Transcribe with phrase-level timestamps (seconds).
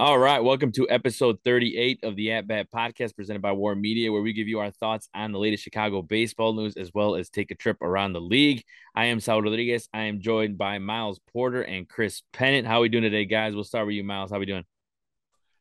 [0.00, 4.10] All right, welcome to episode 38 of the At Bat podcast presented by War Media,
[4.10, 7.28] where we give you our thoughts on the latest Chicago baseball news as well as
[7.28, 8.64] take a trip around the league.
[8.94, 9.90] I am Saul Rodriguez.
[9.92, 12.66] I am joined by Miles Porter and Chris Pennant.
[12.66, 13.54] How are we doing today, guys?
[13.54, 14.30] We'll start with you, Miles.
[14.30, 14.64] How are we doing?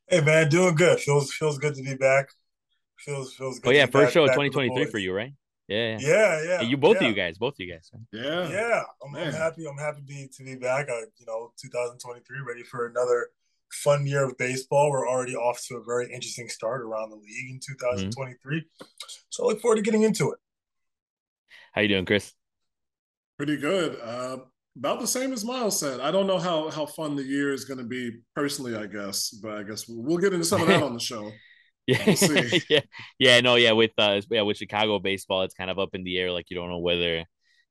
[0.08, 1.02] Hey man, doing good.
[1.02, 2.30] Feels feels good to be back.
[2.98, 3.68] Feels feels good.
[3.68, 5.34] Oh yeah, first show of 2023 for you, right?
[5.68, 6.44] Yeah, yeah, yeah.
[6.44, 7.10] yeah you both yeah.
[7.10, 7.92] of you guys, both of you guys.
[8.14, 8.84] Yeah, yeah.
[9.06, 9.68] I'm, I'm, happy.
[9.68, 10.88] I'm happy to be to be back.
[10.90, 13.28] I, you know, 2023, ready for another
[13.72, 14.90] fun year of baseball.
[14.90, 18.58] We're already off to a very interesting start around the league in 2023.
[18.58, 18.86] Mm-hmm.
[19.30, 20.40] So I look forward to getting into it.
[21.74, 22.34] How you doing, Chris?
[23.38, 24.00] Pretty good.
[24.02, 24.38] Uh,
[24.78, 26.00] about the same as Miles said.
[26.00, 28.76] I don't know how how fun the year is going to be personally.
[28.76, 31.32] I guess, but I guess we'll, we'll get into some of that on the show.
[31.88, 32.82] Yeah, we'll yeah,
[33.18, 33.72] yeah, no, yeah.
[33.72, 36.32] With uh, yeah, with Chicago baseball, it's kind of up in the air.
[36.32, 37.26] Like you don't know whether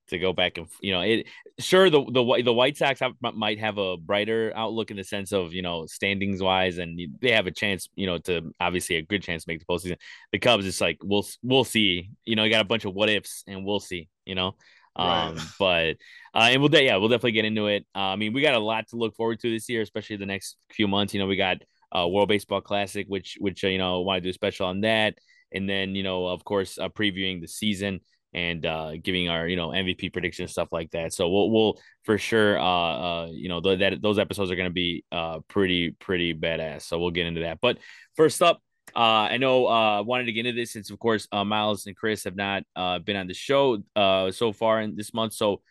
[0.09, 1.27] to go back and you know it.
[1.59, 5.31] Sure, the the the White Sox have, might have a brighter outlook in the sense
[5.31, 9.01] of you know standings wise, and they have a chance, you know, to obviously a
[9.01, 9.97] good chance to make the postseason.
[10.31, 12.09] The Cubs, it's like we'll we'll see.
[12.25, 14.09] You know, you got a bunch of what ifs, and we'll see.
[14.25, 14.55] You know,
[14.95, 15.37] um, right.
[15.59, 15.97] but
[16.33, 17.85] uh, and we'll yeah, we'll definitely get into it.
[17.95, 20.25] Uh, I mean, we got a lot to look forward to this year, especially the
[20.25, 21.13] next few months.
[21.13, 21.57] You know, we got
[21.95, 24.81] uh, World Baseball Classic, which which uh, you know want to do a special on
[24.81, 25.17] that,
[25.51, 28.01] and then you know of course uh, previewing the season
[28.33, 31.13] and uh, giving our you know MVP predictions stuff like that.
[31.13, 34.69] So we'll we'll for sure uh, uh you know th- that those episodes are going
[34.69, 36.83] to be uh pretty pretty badass.
[36.83, 37.59] So we'll get into that.
[37.61, 37.77] But
[38.15, 38.61] first up.
[38.95, 41.95] Uh, I know uh wanted to get into this since of course uh, Miles and
[41.95, 45.33] Chris have not uh been on the show uh so far in this month.
[45.33, 45.61] So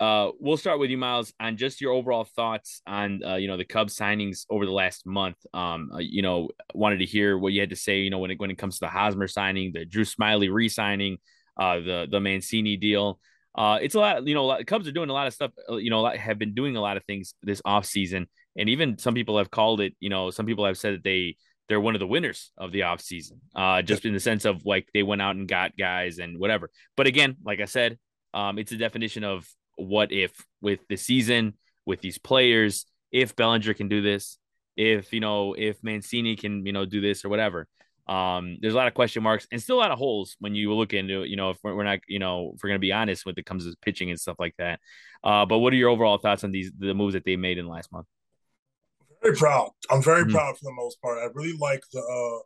[0.00, 3.56] uh, we'll start with you, Miles, on just your overall thoughts on uh, you know
[3.56, 5.36] the Cubs signings over the last month.
[5.52, 7.98] Um, uh, you know, wanted to hear what you had to say.
[8.00, 11.18] You know, when it when it comes to the Hosmer signing, the Drew Smyly re-signing,
[11.58, 13.20] uh, the the Mancini deal.
[13.54, 14.26] Uh, it's a lot.
[14.26, 15.52] You know, Cubs are doing a lot of stuff.
[15.68, 18.98] Uh, you know, have been doing a lot of things this off season, and even
[18.98, 19.94] some people have called it.
[20.00, 21.36] You know, some people have said that they
[21.68, 23.40] they're one of the winners of the off season.
[23.54, 26.70] Uh, just in the sense of like they went out and got guys and whatever.
[26.96, 27.98] But again, like I said,
[28.34, 31.54] um, it's a definition of what if with the season
[31.86, 34.38] with these players, if Bellinger can do this,
[34.76, 37.66] if you know, if Mancini can, you know, do this or whatever.
[38.08, 40.72] Um, there's a lot of question marks and still a lot of holes when you
[40.74, 41.28] look into it.
[41.28, 43.64] You know, if we're, not, you know, if we're gonna be honest when it comes
[43.64, 44.80] to pitching and stuff like that.
[45.22, 47.66] Uh, but what are your overall thoughts on these the moves that they made in
[47.66, 48.06] last month?
[49.22, 49.70] Very proud.
[49.90, 50.32] I'm very mm-hmm.
[50.32, 51.18] proud for the most part.
[51.18, 52.42] I really like the uh,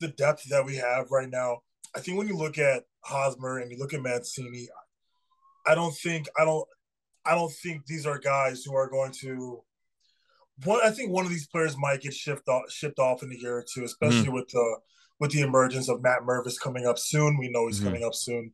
[0.00, 1.58] the depth that we have right now.
[1.94, 4.68] I think when you look at Hosmer and you look at Mancini,
[5.66, 6.66] I don't think I don't
[7.24, 9.62] I don't think these are guys who are going to.
[10.64, 13.34] One, I think one of these players might get shipped off, shipped off in a
[13.34, 14.76] year or two, especially mm with the
[15.22, 17.38] with the emergence of Matt Mervis coming up soon.
[17.38, 18.52] We know he's mm coming up soon.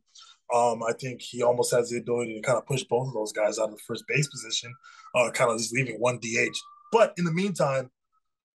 [0.53, 3.31] Um, I think he almost has the ability to kind of push both of those
[3.31, 4.71] guys out of the first base position,
[5.15, 6.55] uh, kind of just leaving one DH.
[6.91, 7.89] But in the meantime,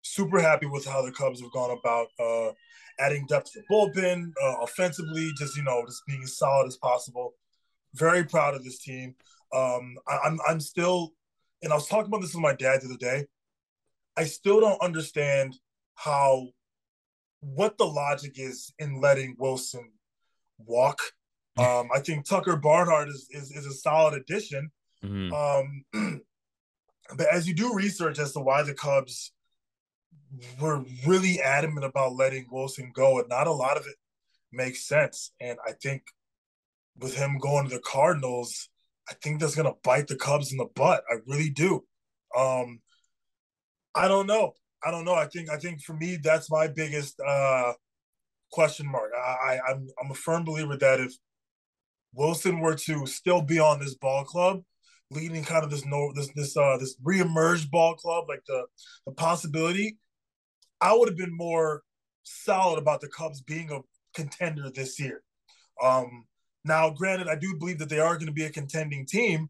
[0.02, 2.52] super happy with how the Cubs have gone about uh,
[3.00, 6.76] adding depth to the bullpen, uh, offensively, just you know, just being as solid as
[6.78, 7.34] possible
[7.94, 9.16] very proud of this team.
[9.54, 11.14] Um, I, I'm I'm still,
[11.62, 13.28] and I was talking about this with my dad the other day.
[14.18, 15.56] I still don't understand
[15.96, 16.48] how
[17.42, 19.92] what the logic is in letting Wilson
[20.58, 21.00] walk.
[21.58, 24.72] Um, I think Tucker Barnhart is, is, is a solid addition.
[25.04, 25.94] Mm-hmm.
[25.94, 26.22] Um,
[27.18, 29.32] but as you do research as to why the Cubs
[30.60, 33.96] were really adamant about letting Wilson go, and not a lot of it
[34.52, 35.32] makes sense.
[35.42, 36.04] And I think
[36.98, 38.70] with him going to the Cardinals,
[39.10, 41.04] I think that's gonna bite the Cubs in the butt.
[41.12, 41.84] I really do.
[42.36, 42.82] Um,
[43.94, 44.54] I don't know.
[44.84, 45.14] I don't know.
[45.14, 47.74] I think I think for me that's my biggest uh,
[48.52, 49.12] question mark.
[49.16, 51.14] I, I I'm I'm a firm believer that if
[52.14, 54.62] Wilson were to still be on this ball club,
[55.10, 58.66] leading kind of this no this this uh this reemerged ball club, like the
[59.06, 59.98] the possibility,
[60.80, 61.84] I would have been more
[62.24, 63.80] solid about the Cubs being a
[64.14, 65.24] contender this year.
[65.82, 66.26] Um,
[66.64, 69.50] now, granted, I do believe that they are going to be a contending team,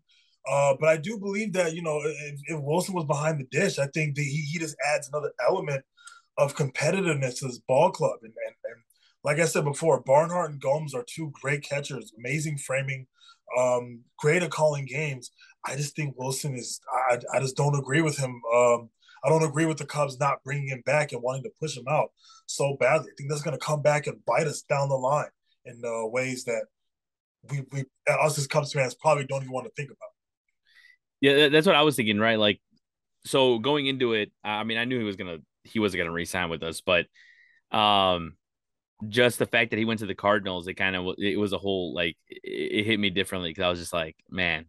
[0.49, 3.79] uh, but I do believe that you know if, if, Wilson was behind the dish,
[3.79, 5.83] I think that he, he just adds another element
[6.37, 8.19] of competitiveness to this ball club.
[8.23, 8.81] And, and, and
[9.23, 13.05] like I said before, Barnhart and Gomes are two great catchers, amazing framing,
[13.57, 15.31] um, great at calling games.
[15.65, 16.79] I just think Wilson is.
[17.09, 18.41] I, I just don't agree with him.
[18.55, 18.89] Um,
[19.23, 21.85] I don't agree with the Cubs not bringing him back and wanting to push him
[21.87, 22.09] out
[22.47, 23.09] so badly.
[23.11, 25.29] I think that's going to come back and bite us down the line
[25.65, 26.65] in uh, ways that
[27.49, 30.10] we we us as Cubs fans probably don't even want to think about.
[31.21, 32.39] Yeah, that's what I was thinking, right?
[32.39, 32.59] Like,
[33.25, 36.49] so going into it, I mean, I knew he was gonna he wasn't gonna resign
[36.49, 37.07] with us, but
[37.71, 38.35] um,
[39.09, 41.57] just the fact that he went to the Cardinals, it kind of it was a
[41.57, 44.65] whole like it, hit me differently because I was just like, man,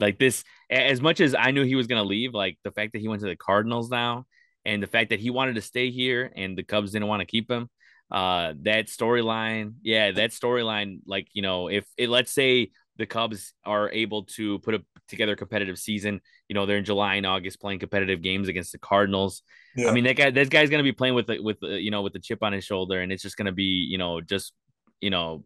[0.00, 0.44] like this.
[0.70, 3.22] As much as I knew he was gonna leave, like the fact that he went
[3.22, 4.26] to the Cardinals now
[4.64, 7.26] and the fact that he wanted to stay here and the Cubs didn't want to
[7.26, 7.70] keep him.
[8.10, 13.52] Uh, that storyline, yeah, that storyline, like you know, if it let's say the Cubs
[13.64, 17.26] are able to put a, together a competitive season, you know, they're in July and
[17.26, 19.42] August playing competitive games against the Cardinals.
[19.76, 19.88] Yeah.
[19.88, 22.20] I mean, that guy, this guy's gonna be playing with with you know with the
[22.20, 24.52] chip on his shoulder, and it's just gonna be you know just
[25.00, 25.44] you know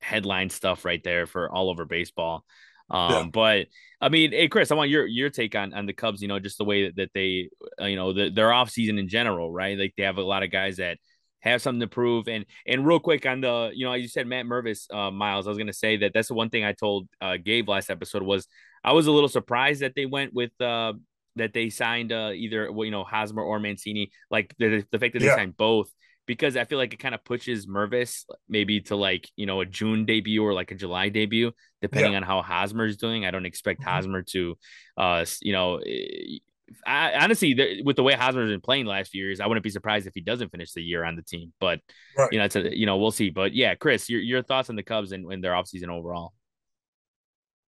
[0.00, 2.44] headline stuff right there for all over baseball.
[2.88, 3.24] Um, yeah.
[3.32, 3.66] but
[4.00, 6.22] I mean, hey Chris, I want your your take on on the Cubs.
[6.22, 7.50] You know, just the way that, that they,
[7.80, 9.78] uh, you know, the, their off season in general, right?
[9.78, 10.98] Like they have a lot of guys that
[11.46, 12.28] have something to prove.
[12.28, 15.46] And and real quick on the, you know, as you said Matt Mervis, uh, Miles.
[15.46, 18.22] I was gonna say that that's the one thing I told uh, Gabe last episode
[18.22, 18.46] was
[18.84, 20.94] I was a little surprised that they went with uh
[21.36, 24.10] that they signed uh either you know Hosmer or Mancini.
[24.30, 25.36] Like the the fact that they yeah.
[25.36, 25.90] signed both
[26.26, 29.66] because I feel like it kind of pushes Mervis maybe to like, you know, a
[29.66, 32.18] June debut or like a July debut, depending yeah.
[32.18, 33.24] on how Hosmer is doing.
[33.24, 33.90] I don't expect mm-hmm.
[33.90, 34.58] Hosmer to,
[34.96, 36.38] uh, you know, eh,
[36.84, 39.70] I, honestly, with the way Hosmer's been playing the last few years, I wouldn't be
[39.70, 41.52] surprised if he doesn't finish the year on the team.
[41.60, 41.80] But
[42.16, 42.28] right.
[42.32, 43.30] you know, it's a, you know, we'll see.
[43.30, 46.32] But yeah, Chris, your your thoughts on the Cubs and, and their offseason overall?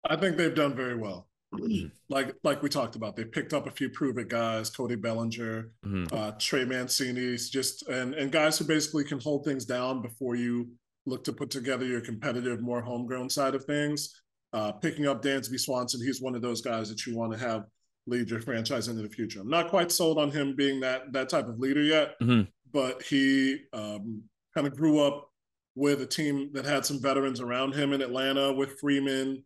[0.09, 1.29] I think they've done very well.
[2.09, 5.71] like like we talked about, they picked up a few prove it guys, Cody Bellinger,
[5.85, 6.15] mm-hmm.
[6.15, 10.69] uh, Trey Mancini's, just and and guys who basically can hold things down before you
[11.07, 14.21] look to put together your competitive, more homegrown side of things.
[14.53, 17.65] Uh, picking up Dansby Swanson, he's one of those guys that you want to have
[18.07, 19.41] lead your franchise into the future.
[19.41, 22.43] I'm not quite sold on him being that that type of leader yet, mm-hmm.
[22.73, 24.23] but he um,
[24.55, 25.31] kind of grew up
[25.75, 29.45] with a team that had some veterans around him in Atlanta with Freeman,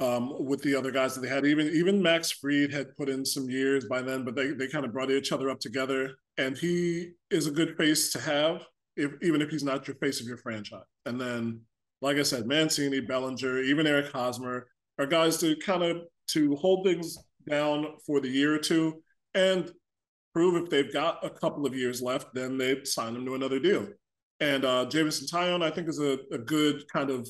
[0.00, 1.46] um, with the other guys that they had.
[1.46, 4.84] Even even Max Fried had put in some years by then, but they they kind
[4.84, 6.14] of brought each other up together.
[6.38, 8.62] And he is a good face to have,
[8.96, 10.84] if, even if he's not your face of your franchise.
[11.04, 11.62] And then,
[12.00, 14.68] like I said, Mancini, Bellinger, even Eric Hosmer
[15.00, 17.18] are guys to kind of to hold things
[17.48, 19.02] down for the year or two
[19.34, 19.70] and
[20.32, 23.58] prove if they've got a couple of years left, then they sign them to another
[23.58, 23.86] deal.
[24.40, 27.28] And uh, Jameson Taillon, I think, is a, a good kind of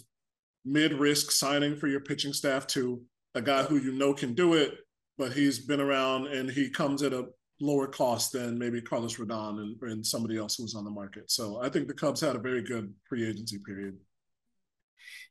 [0.64, 3.00] mid-risk signing for your pitching staff to
[3.34, 4.74] a guy who you know can do it,
[5.16, 7.26] but he's been around and he comes at a
[7.60, 11.30] lower cost than maybe Carlos Rodon and, and somebody else who was on the market.
[11.30, 13.96] So I think the Cubs had a very good free agency period.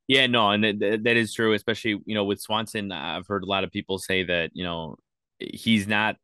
[0.08, 2.92] Yeah, no, and that, that is true, especially you know with Swanson.
[2.92, 4.98] I've heard a lot of people say that you know
[5.40, 6.18] he's not.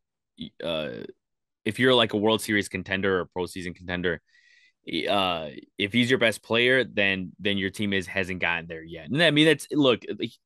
[0.62, 0.90] Uh,
[1.64, 4.20] if you're like a World Series contender or a season contender,
[5.08, 5.48] uh
[5.78, 9.22] if he's your best player then then your team is hasn't gotten there yet and
[9.22, 10.02] i mean that's look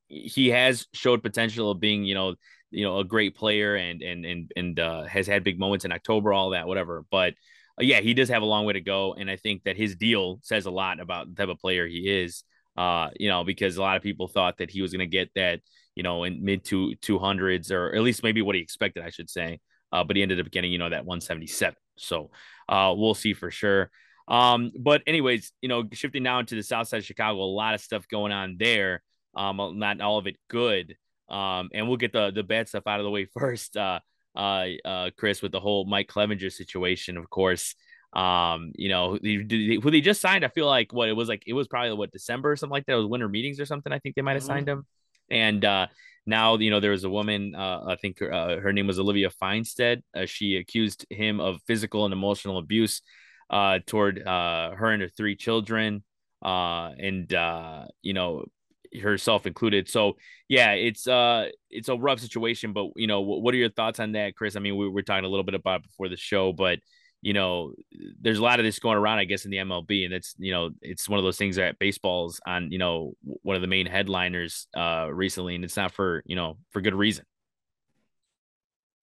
[0.06, 2.34] he has showed potential of being you know
[2.70, 5.90] you know a great player and and and and uh has had big moments in
[5.90, 7.34] october all that whatever but
[7.80, 9.96] uh, yeah he does have a long way to go and i think that his
[9.96, 12.44] deal says a lot about the type of player he is
[12.78, 15.30] uh you know because a lot of people thought that he was going to get
[15.34, 15.60] that
[15.94, 19.28] you know in mid to 200s or at least maybe what he expected i should
[19.28, 19.58] say
[19.92, 22.30] uh but he ended up getting you know that 177 so
[22.68, 23.90] uh we'll see for sure
[24.28, 27.74] um, but anyways, you know, shifting now to the south side of Chicago, a lot
[27.74, 29.02] of stuff going on there.
[29.34, 30.96] Um, not all of it good.
[31.28, 33.76] Um, and we'll get the the bad stuff out of the way first.
[33.76, 34.00] Uh,
[34.36, 37.74] uh, uh, Chris, with the whole Mike Clevinger situation, of course.
[38.12, 41.42] Um, you know, who, who they just signed, I feel like what it was like,
[41.46, 42.94] it was probably what December or something like that.
[42.94, 43.92] It was winter meetings or something.
[43.92, 44.52] I think they might have mm-hmm.
[44.52, 44.86] signed him.
[45.30, 45.88] And uh,
[46.26, 49.30] now, you know, there was a woman, uh, I think uh, her name was Olivia
[49.42, 50.02] Finestead.
[50.16, 53.02] Uh, she accused him of physical and emotional abuse
[53.50, 56.02] uh, toward uh, her and her three children,
[56.44, 58.44] uh, and uh, you know
[59.02, 59.88] herself included.
[59.88, 60.16] So
[60.48, 62.72] yeah, it's uh it's a rough situation.
[62.72, 64.56] But you know, what, what are your thoughts on that, Chris?
[64.56, 66.78] I mean, we were talking a little bit about before the show, but
[67.20, 67.72] you know,
[68.20, 70.52] there's a lot of this going around, I guess, in the MLB, and it's you
[70.52, 73.86] know, it's one of those things that baseball's on you know one of the main
[73.86, 77.24] headliners uh recently, and it's not for you know for good reason.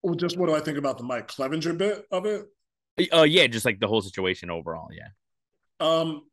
[0.01, 2.47] Well, just what do I think about the Mike Clevinger bit of it?
[3.13, 4.89] Uh, yeah, just like the whole situation overall.
[4.91, 5.09] Yeah.
[5.79, 6.23] Um,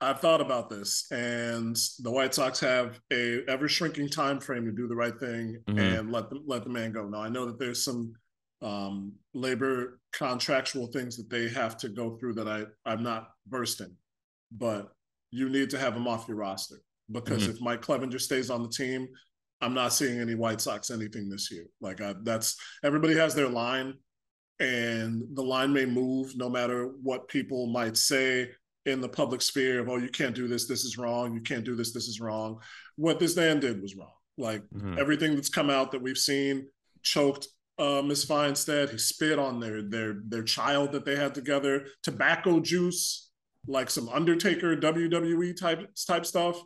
[0.00, 4.72] I've thought about this, and the White Sox have a ever shrinking time frame to
[4.72, 5.78] do the right thing mm-hmm.
[5.78, 7.06] and let the let the man go.
[7.06, 8.14] Now I know that there's some
[8.62, 13.80] um, labor contractual things that they have to go through that I I'm not versed
[13.80, 13.94] in,
[14.52, 14.88] but
[15.30, 17.52] you need to have him off your roster because mm-hmm.
[17.52, 19.08] if Mike Clevinger stays on the team,
[19.60, 21.66] I'm not seeing any White Sox anything this year.
[21.80, 23.94] Like I, that's everybody has their line
[24.60, 28.50] and the line may move no matter what people might say
[28.86, 31.64] in the public sphere of oh you can't do this this is wrong you can't
[31.64, 32.58] do this this is wrong
[32.96, 34.98] what this man did was wrong like mm-hmm.
[34.98, 36.66] everything that's come out that we've seen
[37.02, 37.48] choked
[37.78, 38.90] uh, Miss Finestead.
[38.90, 41.86] He spit on their their their child that they had together.
[42.02, 43.30] Tobacco juice,
[43.66, 46.60] like some Undertaker WWE type type stuff.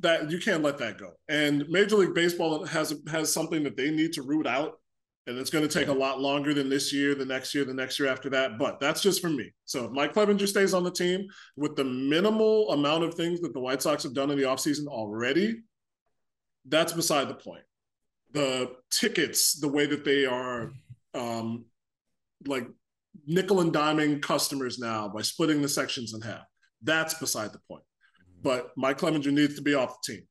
[0.00, 1.12] That you can't let that go.
[1.28, 4.80] And Major League Baseball has has something that they need to root out
[5.26, 7.74] and it's going to take a lot longer than this year, the next year, the
[7.74, 8.58] next year after that.
[8.58, 9.52] But that's just for me.
[9.64, 13.52] So if Mike Clevinger stays on the team with the minimal amount of things that
[13.52, 15.60] the White Sox have done in the offseason already,
[16.66, 17.62] that's beside the point.
[18.32, 20.70] The tickets, the way that they are
[21.14, 21.64] um,
[22.46, 22.66] like
[23.26, 26.44] nickel and diming customers now by splitting the sections in half,
[26.82, 27.82] that's beside the point.
[28.42, 30.22] But Mike Clevinger needs to be off the team,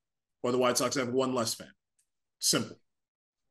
[0.44, 1.72] or the White Sox have one less fan.
[2.40, 2.78] Simple.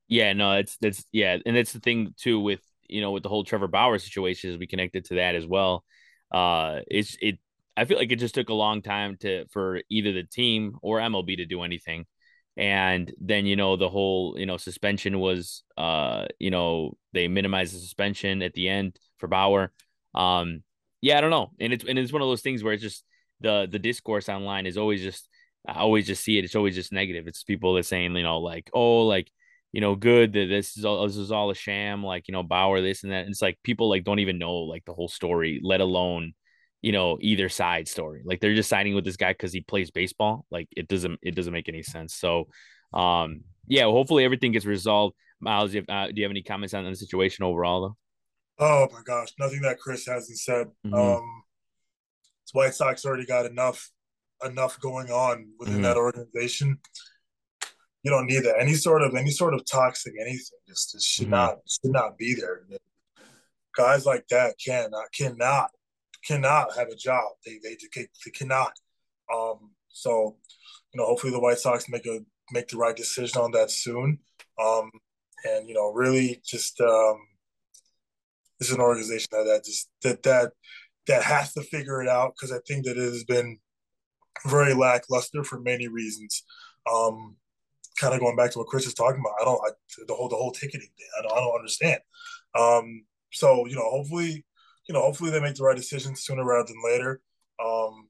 [0.09, 3.29] Yeah, no, it's that's yeah, and that's the thing too with you know with the
[3.29, 5.85] whole Trevor Bauer situation is we connected to that as well.
[6.33, 7.39] Uh, it's it.
[7.77, 10.99] I feel like it just took a long time to for either the team or
[10.99, 12.07] MLB to do anything,
[12.59, 17.75] and then you know the whole you know suspension was uh you know they minimized
[17.75, 19.73] the suspension at the end for Bauer.
[20.15, 20.63] Um,
[21.01, 23.05] yeah, I don't know, and it's and it's one of those things where it's just
[23.41, 25.29] the the discourse online is always just
[25.67, 26.45] I always just see it.
[26.45, 27.29] It's always just negative.
[27.29, 29.31] It's people that saying you know like oh like
[29.73, 32.43] you know, good that this is all this is all a sham, like, you know,
[32.43, 33.21] Bauer, this and that.
[33.23, 36.33] And it's like people like don't even know like the whole story, let alone,
[36.83, 38.23] you know, either side story.
[38.25, 40.45] Like they're just signing with this guy because he plays baseball.
[40.51, 42.15] Like it doesn't it doesn't make any sense.
[42.15, 42.49] So
[42.93, 45.15] um yeah, hopefully everything gets resolved.
[45.41, 47.97] Miles, do you, have, uh, do you have any comments on the situation overall though?
[48.65, 50.69] Oh my gosh, nothing that Chris hasn't said.
[50.87, 50.95] Mm-hmm.
[50.95, 51.43] Um
[52.53, 53.91] White Sox already got enough
[54.45, 55.83] enough going on within mm-hmm.
[55.83, 56.79] that organization
[58.03, 58.61] you don't need that.
[58.61, 61.33] Any sort of any sort of toxic anything just, just should mm-hmm.
[61.33, 62.63] not should not be there.
[63.77, 65.71] Guys like that cannot cannot
[66.27, 67.25] cannot have a job.
[67.45, 68.73] They they, they cannot.
[69.33, 70.37] Um, so
[70.93, 72.21] you know, hopefully the White Sox make a
[72.53, 74.19] make the right decision on that soon.
[74.63, 74.91] Um,
[75.45, 77.19] and you know, really just um,
[78.59, 80.53] this is an organization that, that just that that
[81.07, 83.59] that has to figure it out because I think that it has been
[84.47, 86.45] very lackluster for many reasons.
[86.91, 87.37] Um,
[87.99, 89.35] kind of going back to what Chris is talking about.
[89.41, 89.71] I don't I,
[90.07, 91.09] the whole the whole ticketing thing.
[91.19, 92.01] I don't I don't understand.
[92.55, 94.45] Um, so you know, hopefully,
[94.89, 97.21] you know, hopefully they make the right decision sooner rather than later.
[97.63, 98.09] Um,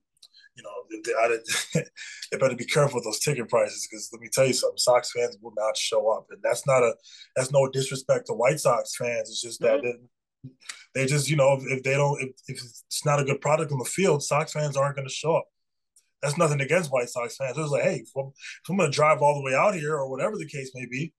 [0.56, 1.82] you know, they, I,
[2.32, 5.12] they better be careful with those ticket prices because let me tell you something: Sox
[5.12, 6.94] fans will not show up, and that's not a
[7.36, 9.30] that's no disrespect to White Sox fans.
[9.30, 10.48] It's just that mm-hmm.
[10.94, 13.72] they, they just you know if, they don't if, if it's not a good product
[13.72, 15.44] on the field, Sox fans aren't going to show up
[16.22, 17.56] that's nothing against White Sox fans.
[17.56, 18.32] It was like, hey, if I'm,
[18.68, 21.12] I'm going to drive all the way out here or whatever the case may be,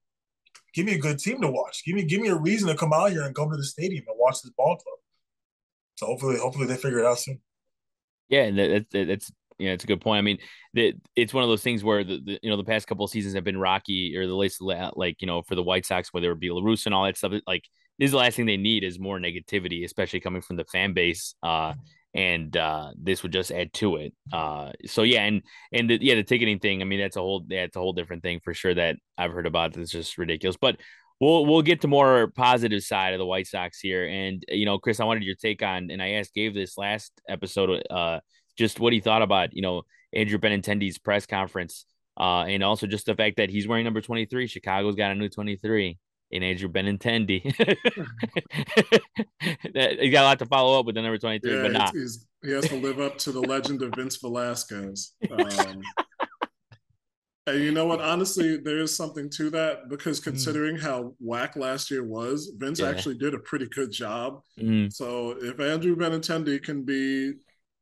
[0.74, 1.82] give me a good team to watch.
[1.84, 4.04] Give me give me a reason to come out here and come to the stadium
[4.08, 4.98] and watch this ball club.
[6.00, 7.42] So hopefully, hopefully they figure it out soon.
[8.30, 10.16] Yeah, and that's that's yeah, it's a good point.
[10.16, 10.38] I mean,
[10.72, 13.10] the, it's one of those things where the, the you know the past couple of
[13.10, 16.32] seasons have been rocky, or the latest like you know for the White Sox, whether
[16.32, 17.34] it be La and all that stuff.
[17.46, 17.64] Like
[17.98, 20.94] this is the last thing they need is more negativity, especially coming from the fan
[20.94, 21.34] base.
[21.42, 21.74] Uh,
[22.14, 24.14] and uh, this would just add to it.
[24.32, 26.80] Uh, so yeah, and and the, yeah, the ticketing thing.
[26.80, 29.46] I mean, that's a whole that's a whole different thing for sure that I've heard
[29.46, 29.76] about.
[29.76, 30.56] It's just ridiculous.
[30.58, 30.78] But
[31.20, 34.06] we'll we'll get to more positive side of the White Sox here.
[34.06, 37.12] And you know, Chris, I wanted your take on, and I asked Gabe this last
[37.28, 38.20] episode, uh,
[38.56, 41.84] just what he thought about you know Andrew Benintendi's press conference,
[42.18, 44.46] uh, and also just the fact that he's wearing number twenty three.
[44.46, 45.98] Chicago's got a new twenty three
[46.32, 47.42] And Andrew Benintendi.
[50.00, 51.92] he got a lot to follow up with the number 23, yeah, but not.
[51.92, 55.12] he has to live up to the legend of Vince Velasquez.
[55.30, 55.82] Um,
[57.46, 58.00] and you know what?
[58.00, 60.30] Honestly, there is something to that because hmm.
[60.30, 60.82] considering mm.
[60.82, 62.88] how whack last year was, Vince yeah.
[62.88, 64.42] actually did a pretty good job.
[64.58, 64.92] Mm.
[64.92, 67.34] So if Andrew Benintendi can be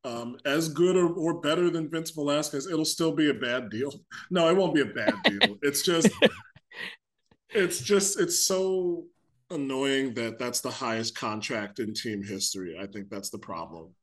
[0.05, 3.93] um, as good or, or better than Vince Velasquez, it'll still be a bad deal.
[4.31, 5.57] No, it won't be a bad deal.
[5.63, 6.09] It's just
[7.51, 9.07] it's just it's so
[9.51, 12.79] annoying that that's the highest contract in team history.
[12.81, 13.95] I think that's the problem.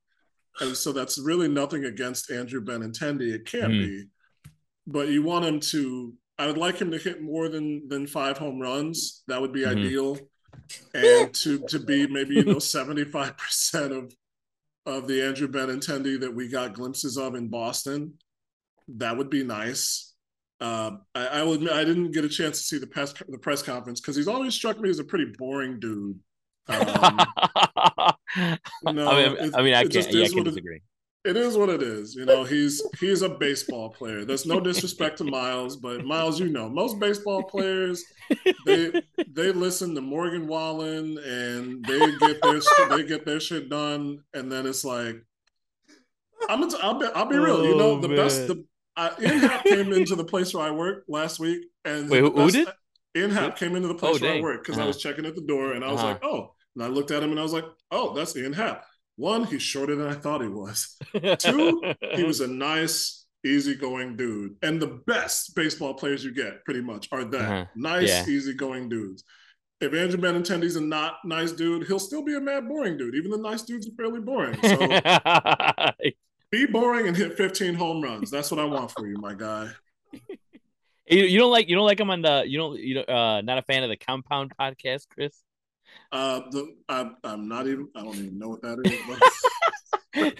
[0.59, 3.33] And so that's really nothing against Andrew Benintendi.
[3.33, 3.85] It can't mm.
[3.85, 4.03] be,
[4.87, 6.13] but you want him to.
[6.37, 9.23] I would like him to hit more than than five home runs.
[9.27, 9.79] That would be mm-hmm.
[9.79, 10.17] ideal,
[10.93, 14.13] and to to be maybe you know seventy five percent of
[14.85, 18.13] of the Andrew Benintendi that we got glimpses of in Boston.
[18.87, 20.13] That would be nice.
[20.61, 23.37] Uh, I, I, will admit I didn't get a chance to see the press the
[23.37, 26.19] press conference because he's always struck me as a pretty boring dude.
[28.85, 30.81] Um, no, I mean, I, mean, I can't, yeah, I can't disagree.
[31.25, 32.15] It, is what it is.
[32.15, 34.25] You know, he's he's a baseball player.
[34.25, 38.03] There's no disrespect to Miles, but Miles, you know, most baseball players
[38.65, 44.19] they they listen to Morgan Wallen and they get their they get their shit done,
[44.33, 45.15] and then it's like
[46.49, 47.65] I'm gonna, I'll be, I'll be real.
[47.65, 48.17] You know, oh, the man.
[48.17, 48.63] best the
[48.97, 52.51] Ian Happ came into the place where I work last week, and wait, who, who
[52.51, 52.67] did?
[53.15, 54.85] Ian Happ came into the place oh, where I work because uh-huh.
[54.85, 56.07] I was checking at the door, and I was uh-huh.
[56.07, 58.85] like, oh, and I looked at him, and I was like, oh, that's Ian Happ.
[59.17, 60.97] One, he's shorter than I thought he was.
[61.39, 61.81] Two,
[62.13, 67.07] he was a nice, easygoing dude, and the best baseball players you get, pretty much,
[67.11, 67.65] are that uh-huh.
[67.75, 68.25] nice, yeah.
[68.27, 69.23] easygoing dudes.
[69.79, 73.15] if Andrew Benintendi's a not nice dude, he'll still be a mad boring dude.
[73.15, 74.57] Even the nice dudes are fairly boring.
[74.61, 74.77] So
[76.51, 78.29] be boring and hit 15 home runs.
[78.29, 79.69] That's what I want for you, my guy.
[81.07, 83.41] You, you don't like you don't like him on the you don't you don't uh
[83.41, 85.39] not a fan of the Compound podcast, Chris?
[86.11, 90.31] Uh, the I, I'm not even I don't even know what that is.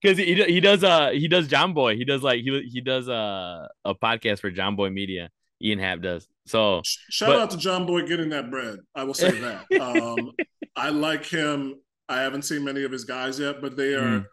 [0.00, 1.96] Because he he does uh he does Jomboy.
[1.96, 5.30] he does like he he does uh, a podcast for Jomboy Media
[5.62, 9.30] Ian Happ does so shout but, out to Jomboy getting that bread I will say
[9.40, 10.32] that um
[10.76, 11.76] I like him
[12.08, 14.26] I haven't seen many of his guys yet but they are mm.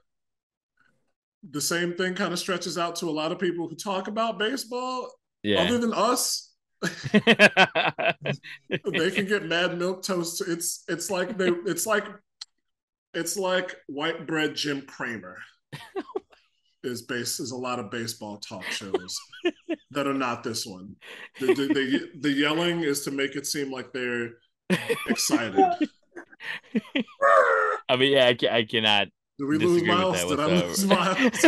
[1.49, 4.37] the same thing kind of stretches out to a lot of people who talk about
[4.37, 5.09] baseball
[5.43, 5.61] yeah.
[5.61, 6.52] other than us
[8.91, 10.43] they can get mad milk toast.
[10.47, 12.05] It's it's like they it's like
[13.13, 15.37] it's like white bread Jim Cramer.
[16.83, 19.17] is base is a lot of baseball talk shows
[19.91, 20.95] that are not this one.
[21.39, 24.31] The, the, the, the yelling is to make it seem like they're
[25.07, 25.57] excited.
[27.89, 29.07] I mean, yeah, I, I cannot
[29.39, 30.23] did we lose Miles?
[30.25, 31.45] Did I lose Miles?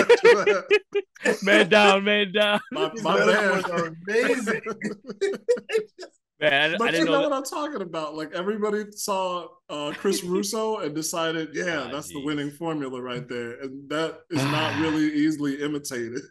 [1.43, 2.59] man down, man down.
[2.71, 3.69] My, my bad.
[3.69, 4.61] are amazing.
[6.85, 8.15] Man, I, you know, know what I'm talking about.
[8.15, 12.13] Like everybody saw uh, Chris Russo and decided, yeah, oh, that's geez.
[12.15, 16.21] the winning formula right there, and that is not really easily imitated.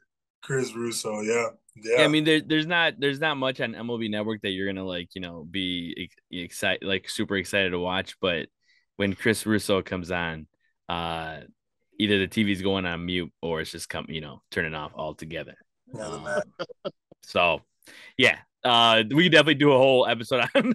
[0.42, 1.48] Chris Russo, yeah.
[1.76, 1.98] yeah.
[1.98, 2.04] yeah.
[2.04, 5.14] I mean, there, there's not there's not much on MLB Network that you're gonna like,
[5.14, 8.16] you know, be excited, like super excited to watch.
[8.20, 8.48] But
[8.96, 10.46] when Chris Russo comes on,
[10.88, 11.38] uh,
[11.98, 15.56] either the TV's going on mute or it's just come, you know, turning off altogether.
[15.98, 16.26] Um,
[17.22, 17.60] so,
[18.16, 20.74] yeah, uh, we definitely do a whole episode on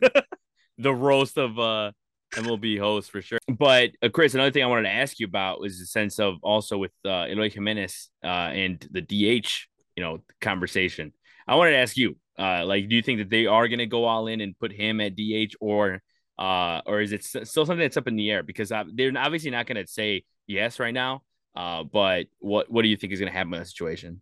[0.78, 1.92] the roast of uh
[2.34, 3.40] MLB host for sure.
[3.48, 6.36] But uh, Chris, another thing I wanted to ask you about was the sense of
[6.44, 9.50] also with uh, Eloy Jimenez uh, and the DH,
[9.96, 11.14] you know, conversation.
[11.48, 13.88] I wanted to ask you, uh, like, do you think that they are going to
[13.88, 16.02] go all in and put him at DH, or
[16.38, 18.44] uh, or is it still something that's up in the air?
[18.44, 21.24] Because they're obviously not going to say yes right now.
[21.56, 24.22] Uh, but what what do you think is going to happen in that situation?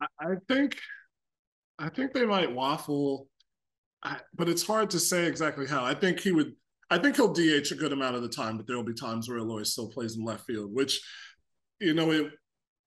[0.00, 0.78] I think,
[1.82, 3.28] I think they might waffle,
[4.04, 5.84] I, but it's hard to say exactly how.
[5.84, 6.54] I think he would.
[6.90, 9.28] I think he'll DH a good amount of the time, but there will be times
[9.28, 11.00] where Eloy still plays in left field, which,
[11.80, 12.30] you know, it,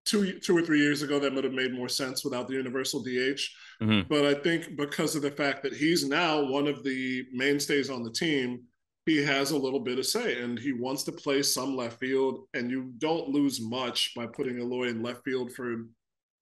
[0.05, 3.01] two two or three years ago that would have made more sense without the universal
[3.01, 3.41] DH.
[3.81, 4.01] Mm-hmm.
[4.07, 8.03] But I think because of the fact that he's now one of the mainstays on
[8.03, 8.61] the team,
[9.05, 12.47] he has a little bit of say and he wants to play some left field.
[12.53, 15.73] And you don't lose much by putting Eloy in left field for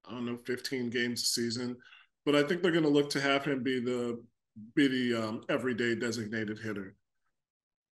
[0.06, 1.78] I don't know 15 games a season.
[2.25, 4.21] But I think they're going to look to have him be the
[4.75, 6.95] be the um, everyday designated hitter.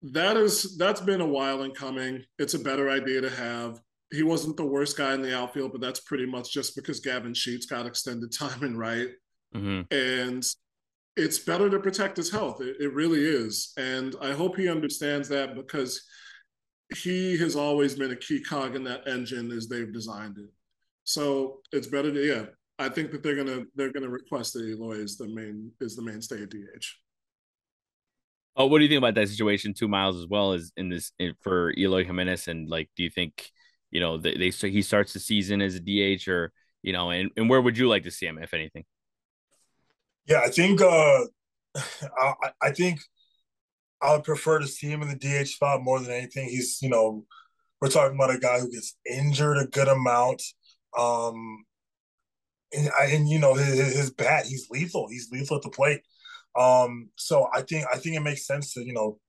[0.01, 2.23] That is that's been a while in coming.
[2.37, 3.79] It's a better idea to have
[4.11, 7.33] he wasn't the worst guy in the outfield, but that's pretty much just because Gavin
[7.33, 9.09] Sheets got extended time and right.
[9.55, 9.93] Mm-hmm.
[9.93, 10.45] And
[11.15, 12.61] it's better to protect his health.
[12.61, 13.73] It, it, really is.
[13.77, 16.01] And I hope he understands that because
[16.95, 20.49] he has always been a key cog in that engine as they've designed it.
[21.03, 22.45] So it's better to yeah.
[22.79, 26.01] I think that they're gonna they're gonna request that Eloy is the main is the
[26.01, 26.85] mainstay at DH.
[28.55, 29.73] Oh, what do you think about that situation?
[29.73, 33.09] Two miles as well as in this in, for Eloy Jimenez, and like, do you
[33.09, 33.51] think
[33.91, 37.31] you know, they, they he starts the season as a DH or, you know, and,
[37.35, 38.85] and where would you like to see him, if anything?
[40.27, 41.25] Yeah, I think, uh,
[41.75, 42.99] I, I think
[44.01, 46.49] I would prefer to see him in the DH spot more than anything.
[46.49, 47.25] He's, you know,
[47.81, 50.41] we're talking about a guy who gets injured a good amount.
[50.97, 51.65] Um,
[52.73, 55.07] and, and you know, his, his bat, he's lethal.
[55.09, 56.01] He's lethal at the plate.
[56.55, 59.19] Um, so I think I think it makes sense to you know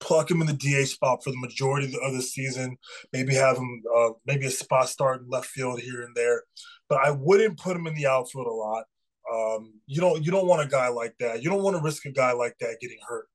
[0.00, 2.76] pluck him in the DH spot for the majority of the, of the season.
[3.12, 6.42] Maybe have him, uh, maybe a spot start in left field here and there,
[6.88, 8.84] but I wouldn't put him in the outfield a lot.
[9.32, 11.42] Um, you don't you don't want a guy like that.
[11.42, 13.26] You don't want to risk a guy like that getting hurt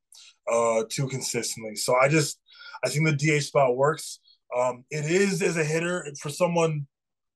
[0.51, 1.75] uh, too consistently.
[1.75, 2.39] So I just
[2.83, 4.19] I think the DH spot works.
[4.57, 6.87] Um, it is as a hitter for someone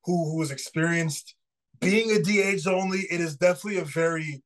[0.05, 1.35] who who is experienced
[1.79, 2.99] being a DH only.
[3.11, 4.43] It is definitely a very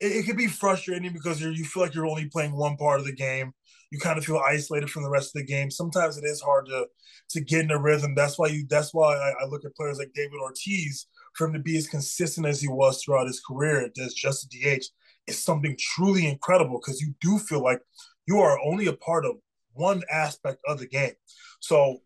[0.00, 3.00] it, it can be frustrating because you you feel like you're only playing one part
[3.00, 3.52] of the game
[3.90, 5.70] you kind of feel isolated from the rest of the game.
[5.70, 6.86] Sometimes it is hard to
[7.30, 8.14] to get in a rhythm.
[8.14, 8.66] That's why you.
[8.68, 11.86] That's why I, I look at players like David Ortiz for him to be as
[11.86, 14.84] consistent as he was throughout his career as just a DH
[15.26, 17.80] is something truly incredible because you do feel like
[18.26, 19.36] you are only a part of
[19.72, 21.12] one aspect of the game.
[21.60, 21.98] So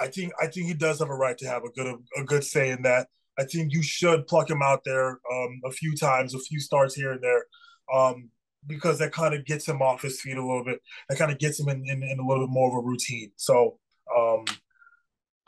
[0.00, 2.44] I think I think he does have a right to have a good a good
[2.44, 3.08] say in that.
[3.38, 6.94] I think you should pluck him out there um, a few times, a few starts
[6.94, 7.44] here and there.
[7.92, 8.30] Um,
[8.66, 10.80] because that kind of gets him off his feet a little bit.
[11.08, 13.32] That kind of gets him in, in, in, a little bit more of a routine.
[13.36, 13.78] So
[14.16, 14.44] um,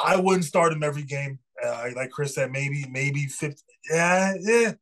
[0.00, 1.38] I wouldn't start him every game.
[1.64, 3.62] Uh, like Chris said, maybe maybe 50.
[3.90, 4.72] Yeah, yeah.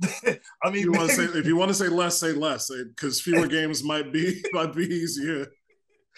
[0.62, 3.82] I mean, you say, if you want to say less, say less, because fewer games
[3.82, 5.46] might be might be easier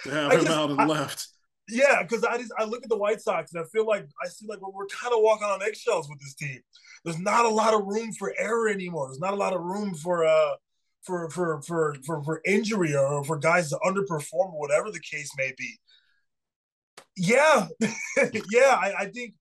[0.02, 1.28] to have I him just, out and I, left.
[1.68, 4.28] Yeah, because I just I look at the White Sox and I feel like I
[4.28, 6.60] see like we're, kind of walking on eggshells with this team.
[7.04, 9.08] There's not a lot of room for error anymore.
[9.08, 10.56] There's not a lot of room for uh
[11.02, 15.30] for for for for, for injury or for guys to underperform or whatever the case
[15.38, 15.78] may be.
[17.16, 17.68] Yeah,
[18.50, 19.34] yeah, I, I think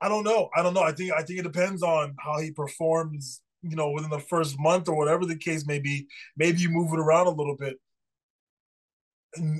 [0.00, 0.48] I don't know.
[0.56, 0.82] I don't know.
[0.82, 4.58] I think I think it depends on how he performs, you know, within the first
[4.58, 6.06] month or whatever the case may be.
[6.36, 7.78] Maybe you move it around a little bit.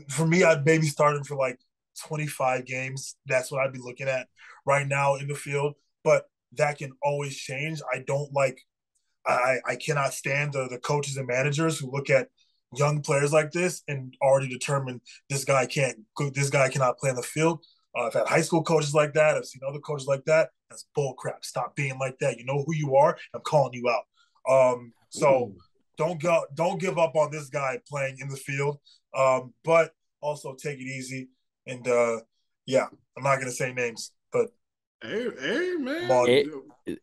[0.09, 1.59] For me, I'd maybe start him for like
[2.07, 3.17] 25 games.
[3.27, 4.29] That's what I'd be looking at
[4.67, 5.75] right now in the field.
[6.03, 7.81] But that can always change.
[7.93, 8.59] I don't like
[9.27, 12.29] I I cannot stand the the coaches and managers who look at
[12.77, 15.99] young players like this and already determine this guy can't
[16.35, 17.65] this guy cannot play in the field.
[17.97, 19.37] Uh, I've had high school coaches like that.
[19.37, 20.51] I've seen other coaches like that.
[20.69, 21.45] That's bull crap.
[21.45, 22.39] Stop being like that.
[22.39, 23.19] You know who you are.
[23.35, 24.05] I'm calling you out.
[24.49, 25.57] Um, so Ooh.
[26.01, 28.79] Don't go, don't give up on this guy playing in the field.
[29.15, 31.29] Um, but also take it easy.
[31.67, 32.21] And uh,
[32.65, 32.87] yeah,
[33.17, 34.49] I'm not gonna say names, but
[35.03, 36.49] hey, hey man, it,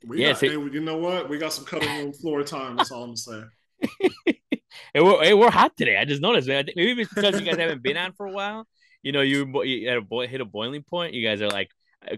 [0.06, 1.30] we yeah, got, hey, you know what?
[1.30, 2.76] We got some cutting room floor time.
[2.76, 3.50] That's all I'm saying.
[4.26, 5.98] hey, we're, hey, we're hot today.
[5.98, 6.66] I just noticed, man.
[6.76, 8.68] maybe it's because you guys haven't been on for a while
[9.04, 11.14] you know, you, you had a boy hit a boiling point.
[11.14, 11.70] You guys are like,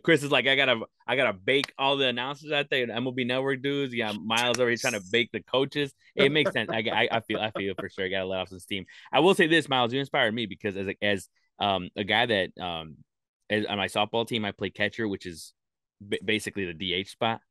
[0.04, 2.84] Chris is like, I gotta, I gotta bake all the announcers out there.
[2.84, 3.94] And MLB Network dudes.
[3.94, 5.94] Yeah, Miles already trying to bake the coaches.
[6.16, 6.70] It makes sense.
[6.70, 8.06] I, I, I feel, I feel for sure.
[8.06, 8.86] I gotta let off some steam.
[9.12, 12.26] I will say this, Miles, you inspired me because as a, as um a guy
[12.26, 12.98] that um
[13.50, 15.54] as, on my softball team, I play catcher, which is
[16.08, 17.42] b- basically the DH spot.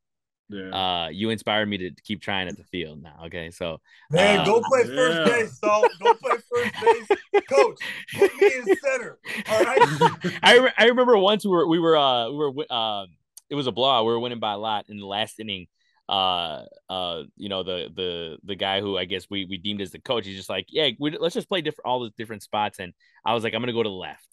[0.49, 0.69] Yeah.
[0.71, 3.25] Uh, you inspired me to keep trying at the field now.
[3.25, 5.25] Okay, so man, uh, go play first yeah.
[5.25, 7.79] base, so go play first base, coach.
[8.17, 9.19] Put me in center.
[9.47, 9.79] All right.
[10.43, 13.05] I re- I remember once we were we were uh we were uh
[13.49, 14.05] it was a blowout.
[14.05, 15.67] We were winning by a lot in the last inning.
[16.07, 19.91] Uh, uh, you know the the the guy who I guess we we deemed as
[19.91, 20.25] the coach.
[20.25, 22.79] He's just like, yeah, we, let's just play different all the different spots.
[22.79, 24.27] And I was like, I'm gonna go to the left,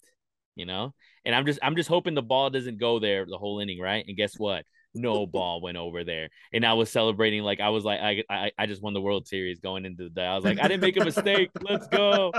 [0.55, 0.95] you know.
[1.25, 4.03] And I'm just I'm just hoping the ball doesn't go there the whole inning, right?
[4.07, 4.65] And guess what?
[4.97, 6.29] No ball went over there.
[6.53, 9.27] And I was celebrating like I was like I I, I just won the World
[9.27, 10.25] Series going into the day.
[10.25, 11.49] I was like I didn't make a mistake.
[11.61, 12.31] Let's go.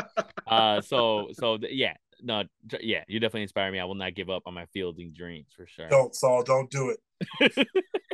[0.47, 1.95] Uh so so yeah.
[2.21, 2.43] No,
[2.81, 3.79] yeah, you definitely inspire me.
[3.79, 5.89] I will not give up on my fielding dreams for sure.
[5.89, 7.69] Don't Saul, don't do it.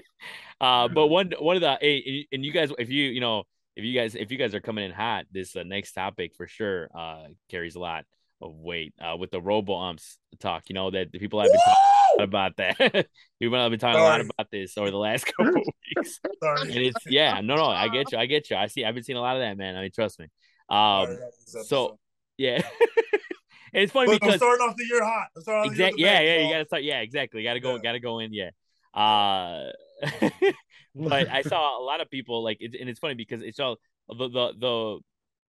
[0.60, 3.44] uh, but one one of the hey, and you guys, if you you know
[3.76, 6.46] if you guys if you guys are coming in hot, this uh, next topic for
[6.46, 8.04] sure uh carries a lot
[8.44, 10.64] of weight uh with the robo umps talk.
[10.68, 11.58] You know that the people have been.
[11.58, 12.76] Talking, about that.
[13.40, 13.96] We've been talking Sorry.
[13.96, 15.62] a lot about this over the last couple
[15.96, 16.20] weeks.
[16.42, 16.60] Sorry.
[16.62, 18.56] And it's yeah, no, no, I get you, I get you.
[18.56, 19.76] I see, I've been seeing a lot of that, man.
[19.76, 20.26] I mean, trust me.
[20.68, 21.18] Um,
[21.64, 21.98] so
[22.38, 22.62] yeah.
[23.72, 25.66] and it's funny Look, because I'm starting off the year hot.
[25.66, 26.02] Exactly.
[26.02, 26.38] Yeah, yeah.
[26.38, 26.82] You gotta start.
[26.84, 27.42] Yeah, exactly.
[27.42, 27.74] You gotta go.
[27.76, 27.82] Yeah.
[27.82, 28.32] Gotta go in.
[28.32, 28.50] Yeah.
[28.94, 29.70] Uh,
[30.94, 33.76] but I saw a lot of people like, it, and it's funny because it's all
[34.08, 34.98] the the the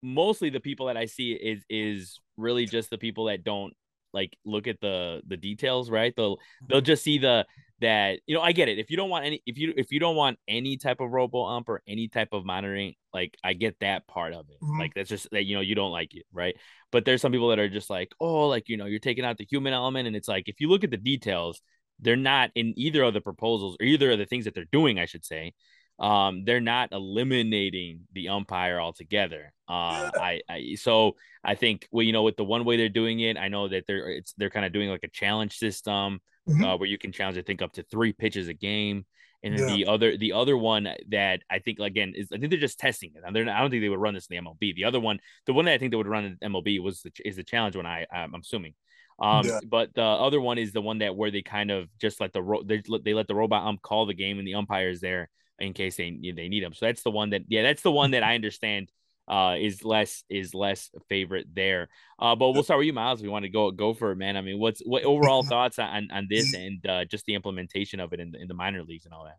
[0.03, 3.75] mostly the people that I see is is really just the people that don't
[4.13, 6.15] like look at the the details, right?
[6.17, 7.45] They'll they'll just see the
[7.81, 8.79] that you know I get it.
[8.79, 11.45] If you don't want any if you if you don't want any type of robo
[11.45, 14.57] ump or any type of monitoring, like I get that part of it.
[14.63, 14.79] Mm-hmm.
[14.79, 16.57] Like that's just that you know you don't like it, right?
[16.93, 19.37] But there's some people that are just like, oh, like you know you're taking out
[19.37, 21.61] the human element, and it's like if you look at the details,
[21.99, 24.99] they're not in either of the proposals or either of the things that they're doing,
[24.99, 25.53] I should say
[25.99, 29.53] um they're not eliminating the umpire altogether.
[29.69, 33.21] Uh i i so i think well you know with the one way they're doing
[33.21, 36.63] it i know that they're it's they're kind of doing like a challenge system mm-hmm.
[36.63, 39.07] uh, where you can challenge i think up to three pitches a game.
[39.43, 39.67] And yeah.
[39.67, 43.13] the other the other one that i think again is i think they're just testing
[43.15, 43.23] it.
[43.25, 45.01] And they're not, i don't think they would run this in the mlb the other
[45.01, 47.45] one the one that i think they would run in mlb was the is the
[47.45, 48.75] challenge one i i'm assuming.
[49.19, 49.61] Um, yeah.
[49.69, 52.43] but the other one is the one that where they kind of just let the
[52.43, 55.29] ro- they, they let the robot ump call the game and the umpires there
[55.65, 56.75] in case they they need them.
[56.75, 58.91] So that's the one that yeah, that's the one that I understand
[59.27, 61.89] uh is less is less favorite there.
[62.19, 63.21] Uh but we'll start with you, Miles.
[63.21, 64.37] If you want to go go for it, man.
[64.37, 68.13] I mean, what's what overall thoughts on on this and uh just the implementation of
[68.13, 69.39] it in the, in the minor leagues and all that?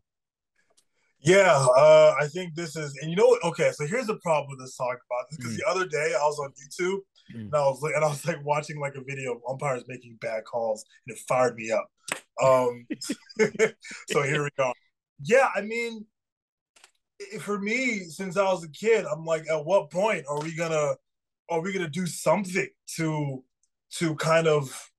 [1.22, 3.72] Yeah, uh, I think this is, and you know, what okay.
[3.72, 5.58] So here's the problem with this talk about this because mm.
[5.58, 7.00] the other day I was on YouTube
[7.36, 7.46] mm.
[7.46, 10.18] and I was like, and I was like watching like a video of umpires making
[10.22, 11.88] bad calls, and it fired me up.
[12.44, 12.86] Um,
[14.12, 14.72] so here we go
[15.22, 16.06] yeah, I mean,
[17.40, 20.96] for me, since I was a kid, I'm like, at what point are we gonna
[21.50, 23.44] are we gonna do something to
[23.98, 24.92] to kind of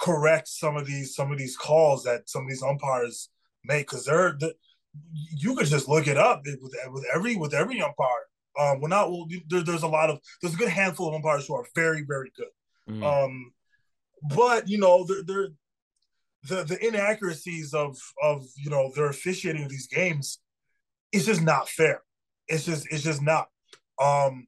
[0.00, 3.30] correct some of these some of these calls that some of these umpires
[3.64, 3.88] make?
[3.88, 4.54] Because they're the,
[5.36, 8.08] you could just look it up with with every with every umpire.
[8.58, 9.10] Um, we're not.
[9.10, 12.02] Well, there, there's a lot of there's a good handful of umpires who are very
[12.02, 12.94] very good.
[12.94, 13.24] Mm.
[13.24, 13.52] Um,
[14.34, 15.48] but you know, they're, they're
[16.44, 20.38] the the inaccuracies of of you know their officiating of these games
[21.12, 22.02] it's just not fair.
[22.46, 23.48] It's just it's just not.
[24.00, 24.46] Um,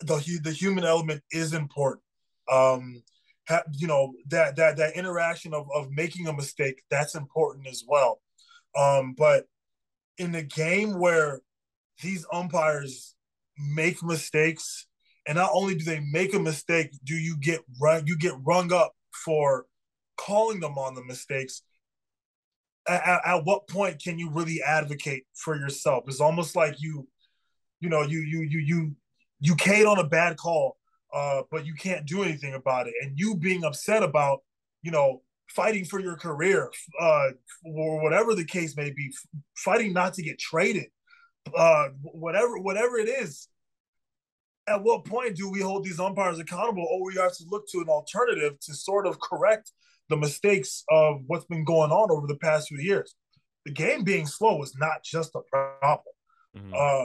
[0.00, 2.02] the the human element is important.
[2.50, 3.02] Um,
[3.48, 7.84] ha, you know that that that interaction of of making a mistake that's important as
[7.86, 8.20] well.
[8.76, 9.44] Um, but
[10.18, 11.40] in the game where
[12.02, 13.14] these umpires
[13.58, 14.86] make mistakes,
[15.26, 18.72] and not only do they make a mistake, do you get run you get rung
[18.72, 18.92] up
[19.24, 19.66] for
[20.16, 21.62] calling them on the mistakes.
[22.88, 26.04] At, at, what point can you really advocate for yourself?
[26.08, 27.06] It's almost like you,
[27.80, 28.96] you know, you you you you
[29.38, 30.76] you Kate on a bad call,
[31.12, 34.40] uh, but you can't do anything about it, and you being upset about,
[34.82, 37.28] you know, fighting for your career, uh,
[37.64, 39.12] or whatever the case may be,
[39.56, 40.86] fighting not to get traded,
[41.56, 43.48] uh, whatever whatever it is.
[44.66, 47.80] At what point do we hold these umpires accountable, or we have to look to
[47.80, 49.72] an alternative to sort of correct
[50.08, 53.14] the mistakes of what's been going on over the past few years?
[53.64, 56.14] The game being slow is not just a problem.
[56.56, 56.74] Mm-hmm.
[56.76, 57.04] Uh,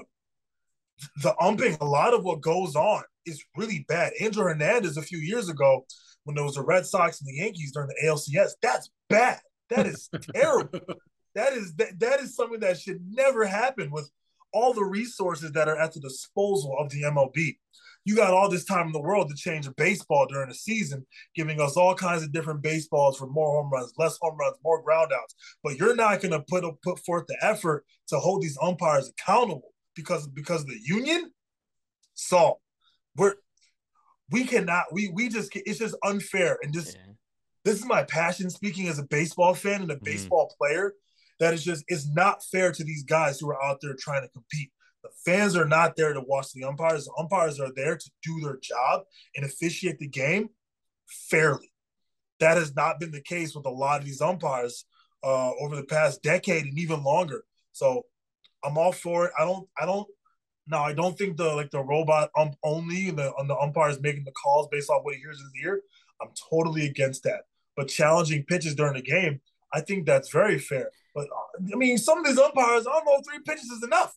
[1.21, 4.13] the umping, a lot of what goes on is really bad.
[4.19, 5.85] Angel Hernandez a few years ago
[6.23, 8.51] when there was the Red Sox and the Yankees during the ALCS.
[8.61, 9.39] That's bad.
[9.69, 10.79] That is terrible.
[11.35, 14.09] That is that, that is something that should never happen with
[14.53, 17.57] all the resources that are at the disposal of the MLB.
[18.07, 21.05] You got all this time in the world to change a baseball during the season,
[21.35, 24.81] giving us all kinds of different baseballs for more home runs, less home runs, more
[24.81, 25.35] groundouts.
[25.61, 29.73] But you're not going to put put forth the effort to hold these umpires accountable
[29.93, 31.33] because because of the union.
[32.13, 32.59] So
[33.17, 33.35] we're
[34.31, 37.13] we cannot we we just it's just unfair and just yeah.
[37.65, 40.05] this is my passion speaking as a baseball fan and a mm-hmm.
[40.05, 40.93] baseball player
[41.41, 44.29] that is just it's not fair to these guys who are out there trying to
[44.29, 44.71] compete
[45.03, 48.39] the fans are not there to watch the umpires the umpires are there to do
[48.41, 49.01] their job
[49.35, 50.49] and officiate the game
[51.07, 51.71] fairly
[52.39, 54.85] that has not been the case with a lot of these umpires
[55.23, 58.03] uh, over the past decade and even longer so
[58.63, 60.07] i'm all for it i don't i don't
[60.69, 64.01] No, I don't think the like the robot ump only and the on the umpires
[64.01, 65.81] making the calls based off what he hears in his ear.
[66.21, 67.43] I'm totally against that.
[67.77, 69.39] But challenging pitches during the game,
[69.71, 70.91] I think that's very fair.
[71.15, 74.13] But uh, I mean, some of these umpires, I don't know, three pitches is enough.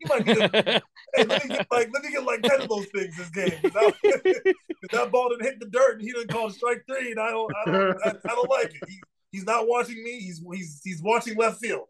[0.00, 0.82] You might get, a,
[1.14, 3.58] hey, let me get like let me get like ten of those things this game.
[3.64, 7.30] If that ball didn't hit the dirt and he didn't call strike three, and I
[7.30, 8.88] don't, I don't, I, I don't like it.
[8.88, 9.00] He,
[9.32, 10.20] he's not watching me.
[10.20, 11.86] He's he's he's watching left field.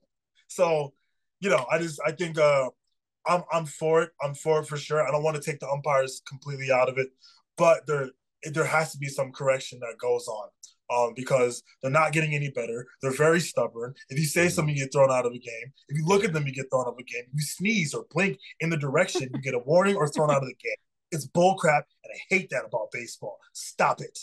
[0.48, 0.94] So,
[1.40, 2.70] you know, I just I think uh
[3.26, 4.10] I'm I'm for it.
[4.22, 5.06] I'm for it for sure.
[5.06, 7.08] I don't want to take the umpires completely out of it,
[7.56, 8.10] but there
[8.44, 10.48] there has to be some correction that goes on.
[10.90, 12.86] Um, because they're not getting any better.
[13.02, 13.92] They're very stubborn.
[14.08, 14.50] If you say mm-hmm.
[14.50, 15.72] something, you get thrown out of a game.
[15.88, 17.24] If you look at them, you get thrown out of a game.
[17.26, 20.42] If you sneeze or blink in the direction, you get a warning or thrown out
[20.42, 20.76] of the game.
[21.10, 23.38] It's bullcrap, and I hate that about baseball.
[23.52, 24.18] Stop it.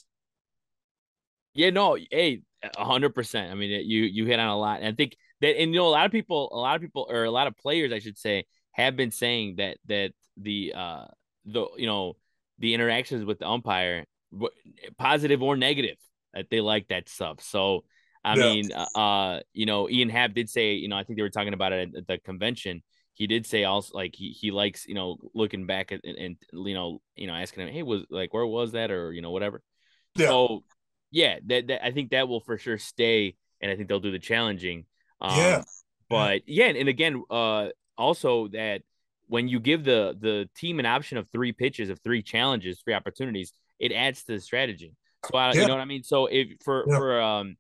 [1.54, 2.42] Yeah, no, hey,
[2.76, 3.52] hundred percent.
[3.52, 5.88] I mean, you you hit on a lot, and I think that, and you know,
[5.88, 8.18] a lot of people, a lot of people, or a lot of players, I should
[8.18, 11.06] say, have been saying that that the uh
[11.46, 12.18] the you know
[12.60, 14.06] the interactions with the umpire
[14.98, 15.98] positive or negative
[16.50, 17.84] they like that stuff so
[18.24, 18.44] i yeah.
[18.44, 21.30] mean uh, uh you know ian happ did say you know i think they were
[21.30, 22.82] talking about it at the convention
[23.14, 26.38] he did say also like he, he likes you know looking back at and, and
[26.68, 29.32] you know you know asking him hey was like where was that or you know
[29.32, 29.62] whatever
[30.16, 30.28] yeah.
[30.28, 30.64] so
[31.12, 34.12] yeah that, that i think that will for sure stay and i think they'll do
[34.12, 34.86] the challenging
[35.22, 35.64] um, yeah
[36.10, 37.68] but yeah and again uh
[37.98, 38.82] also that
[39.28, 42.94] when you give the the team an option of three pitches of three challenges, three
[42.94, 44.94] opportunities, it adds to the strategy.
[45.34, 45.62] Yeah.
[45.62, 46.04] you know what I mean.
[46.04, 46.98] So if for yeah.
[46.98, 47.58] for um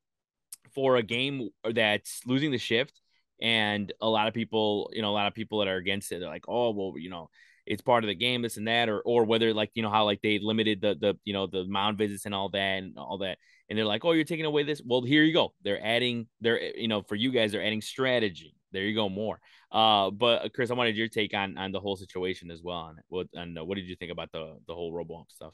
[0.73, 2.99] for a game that's losing the shift,
[3.41, 6.19] and a lot of people, you know, a lot of people that are against it,
[6.19, 7.29] they're like, oh well, you know,
[7.65, 10.05] it's part of the game, this and that, or or whether like you know how
[10.05, 13.19] like they limited the the you know the mound visits and all that and all
[13.19, 13.37] that,
[13.69, 14.81] and they're like, oh, you're taking away this.
[14.85, 15.53] Well, here you go.
[15.63, 16.27] They're adding.
[16.41, 18.55] They're you know for you guys, they're adding strategy.
[18.71, 19.39] There you go, more.
[19.71, 22.77] Uh, but uh, Chris, I wanted your take on on the whole situation as well.
[22.77, 22.97] On.
[23.07, 25.53] What and uh, what did you think about the the whole robo stuff?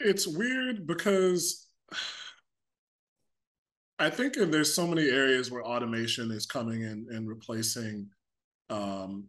[0.00, 1.68] It's weird because
[3.98, 8.08] I think there's so many areas where automation is coming in and replacing
[8.70, 9.26] um,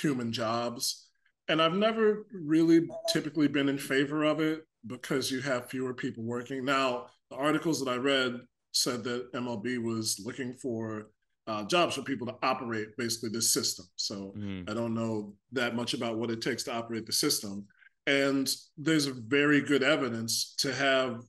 [0.00, 1.08] human jobs,
[1.48, 6.24] and I've never really typically been in favor of it because you have fewer people
[6.24, 6.64] working.
[6.64, 8.40] Now, the articles that I read
[8.72, 11.10] said that MLB was looking for
[11.46, 13.86] uh, jobs for people to operate basically this system.
[13.94, 14.68] So mm-hmm.
[14.68, 17.66] I don't know that much about what it takes to operate the system.
[18.06, 21.22] And there's very good evidence to have,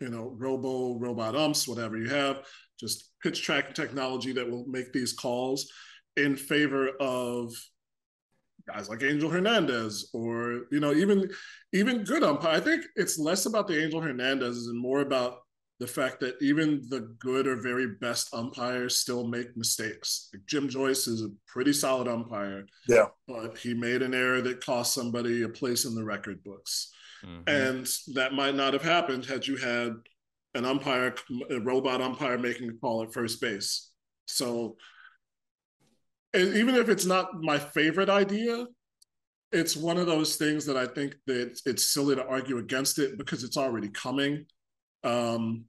[0.00, 2.42] you know, robo, robot umps, whatever you have,
[2.80, 5.70] just pitch tracking technology that will make these calls
[6.16, 7.52] in favor of
[8.66, 11.30] guys like Angel Hernandez or you know even
[11.72, 12.56] even good umpire.
[12.56, 15.38] I think it's less about the Angel Hernandez and more about
[15.84, 20.30] the fact that even the good or very best umpires still make mistakes.
[20.32, 22.64] Like Jim Joyce is a pretty solid umpire.
[22.88, 23.08] Yeah.
[23.28, 26.90] But he made an error that cost somebody a place in the record books.
[27.22, 27.42] Mm-hmm.
[27.46, 29.92] And that might not have happened had you had
[30.54, 31.14] an umpire,
[31.50, 33.90] a robot umpire making a call at first base.
[34.24, 34.78] So
[36.34, 38.64] even if it's not my favorite idea,
[39.52, 43.18] it's one of those things that I think that it's silly to argue against it
[43.18, 44.46] because it's already coming.
[45.04, 45.66] Um,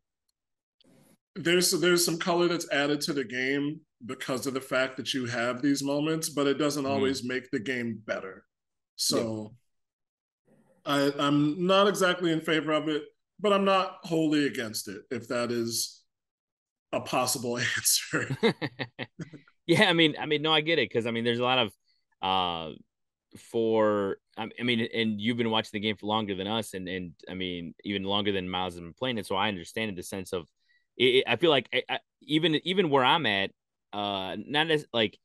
[1.36, 5.26] there's there's some color that's added to the game because of the fact that you
[5.26, 6.89] have these moments, but it doesn't mm.
[6.89, 8.45] always make the game better.
[8.95, 9.54] So
[10.48, 10.54] yeah.
[10.86, 13.04] I, I'm not exactly in favor of it,
[13.39, 15.02] but I'm not wholly against it.
[15.12, 16.02] If that is
[16.91, 18.38] a possible answer.
[19.67, 21.60] yeah, I mean, I mean, no, I get it because I mean, there's a lot
[21.60, 21.71] of
[22.21, 22.74] uh
[23.38, 27.13] for I mean, and you've been watching the game for longer than us, and and
[27.30, 29.26] I mean, even longer than Miles has been playing it.
[29.26, 30.48] So I understand in the sense of,
[30.97, 33.51] it, I feel like I, even even where I'm at,
[33.93, 35.17] uh, not as like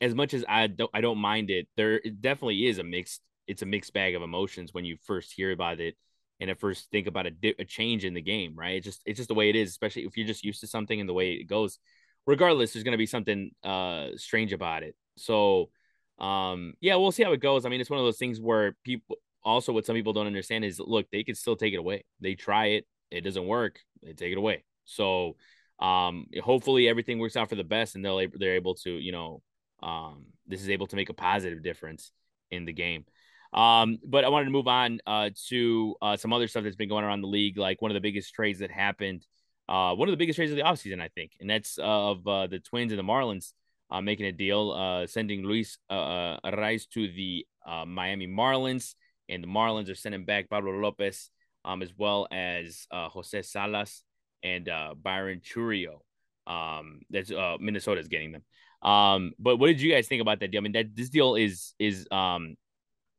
[0.00, 1.68] as much as I don't I don't mind it.
[1.76, 3.20] There it definitely is a mixed.
[3.46, 5.96] It's a mixed bag of emotions when you first hear about it
[6.38, 8.54] and at first think about a, a change in the game.
[8.56, 8.76] Right?
[8.76, 11.00] It's just it's just the way it is, especially if you're just used to something
[11.00, 11.78] and the way it goes.
[12.26, 14.94] Regardless, there's to be something uh strange about it.
[15.16, 15.70] So
[16.18, 17.64] um, yeah, we'll see how it goes.
[17.64, 20.64] I mean, it's one of those things where people also what some people don't understand
[20.64, 22.04] is look, they could still take it away.
[22.20, 24.64] They try it, it doesn't work, they take it away.
[24.88, 25.36] So
[25.80, 29.42] um hopefully everything works out for the best and they'll they're able to, you know,
[29.82, 32.10] um this is able to make a positive difference
[32.50, 33.04] in the game.
[33.52, 36.88] Um, but I wanted to move on uh to uh some other stuff that's been
[36.88, 39.24] going around the league, like one of the biggest trades that happened,
[39.68, 42.26] uh one of the biggest trades of the offseason, I think, and that's uh, of
[42.26, 43.52] uh, the Twins and the Marlins
[43.90, 47.46] uh, making a deal, sending Luis uh, to the
[47.86, 48.94] Miami Marlins,
[49.28, 51.30] and the Marlins are sending back Pablo Lopez,
[51.64, 54.02] um, as well as Jose Salas
[54.42, 56.00] and uh, Byron Chourio.
[56.46, 58.42] Um, that's uh, Minnesota's getting them.
[58.90, 60.60] Um, but what did you guys think about that deal?
[60.60, 62.56] I mean, that this deal is is um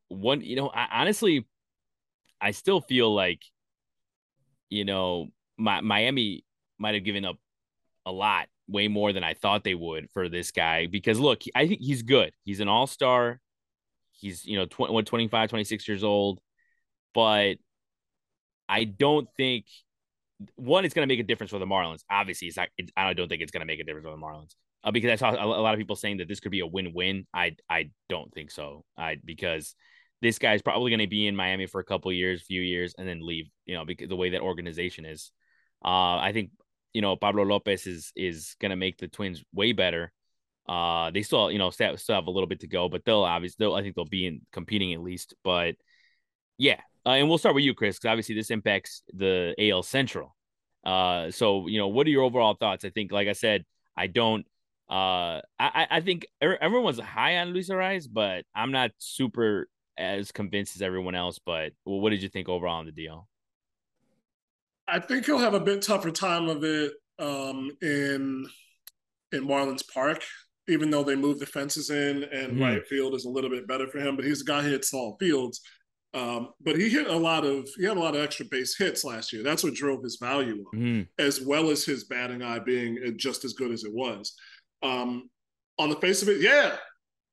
[0.07, 0.41] one.
[0.41, 1.45] You know, I, honestly,
[2.41, 3.41] I still feel like,
[4.69, 5.27] you know,
[5.57, 6.45] my, Miami
[6.77, 7.37] might have given up
[8.05, 11.67] a lot way more than I thought they would for this guy because look, I
[11.67, 12.31] think he's good.
[12.43, 13.39] He's an all-star.
[14.11, 16.39] He's, you know, 20, what, 25, 26 years old,
[17.13, 17.55] but
[18.67, 19.65] I don't think
[20.55, 22.03] one, it's going to make a difference for the Marlins.
[22.09, 24.55] Obviously, it's not, I don't think it's going to make a difference for the Marlins
[24.83, 26.67] uh, because I saw a, a lot of people saying that this could be a
[26.67, 27.27] win-win.
[27.33, 28.85] I, I don't think so.
[28.97, 29.75] I, because
[30.21, 33.07] this guy's probably going to be in Miami for a couple years, few years, and
[33.07, 35.31] then leave, you know, because the way that organization is.
[35.83, 36.51] Uh, I think
[36.93, 40.11] you know Pablo Lopez is is going to make the Twins way better.
[40.67, 43.23] Uh, they still you know still, still have a little bit to go, but they'll
[43.23, 45.33] obviously they'll, I think they'll be in competing at least.
[45.43, 45.75] But
[46.59, 50.35] yeah, uh, and we'll start with you, Chris, because obviously this impacts the AL Central.
[50.85, 52.85] Uh, so you know, what are your overall thoughts?
[52.85, 53.65] I think, like I said,
[53.97, 54.45] I don't.
[54.89, 59.67] Uh, I I think everyone's high on Luis Arraez, but I'm not super
[59.97, 61.39] as convinced as everyone else.
[61.43, 63.27] But well, what did you think overall on the deal?
[64.87, 68.47] I think he'll have a bit tougher time of it um, in
[69.31, 70.23] in Marlins Park,
[70.67, 72.61] even though they moved the fences in and mm.
[72.61, 74.15] right field is a little bit better for him.
[74.15, 75.61] But he's a guy who hits all fields.
[76.13, 79.03] Um, but he hit a lot of he had a lot of extra base hits
[79.03, 79.43] last year.
[79.43, 81.07] That's what drove his value up, mm.
[81.19, 84.35] as well as his batting eye being just as good as it was.
[84.81, 85.29] Um,
[85.77, 86.77] on the face of it, yeah,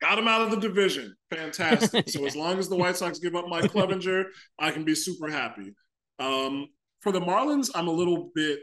[0.02, 1.14] got him out of the division.
[1.30, 2.08] Fantastic.
[2.10, 4.24] So as long as the White Sox give up Mike Clevinger,
[4.58, 5.74] I can be super happy.
[6.18, 6.68] Um,
[7.00, 8.60] for the Marlins, I'm a little bit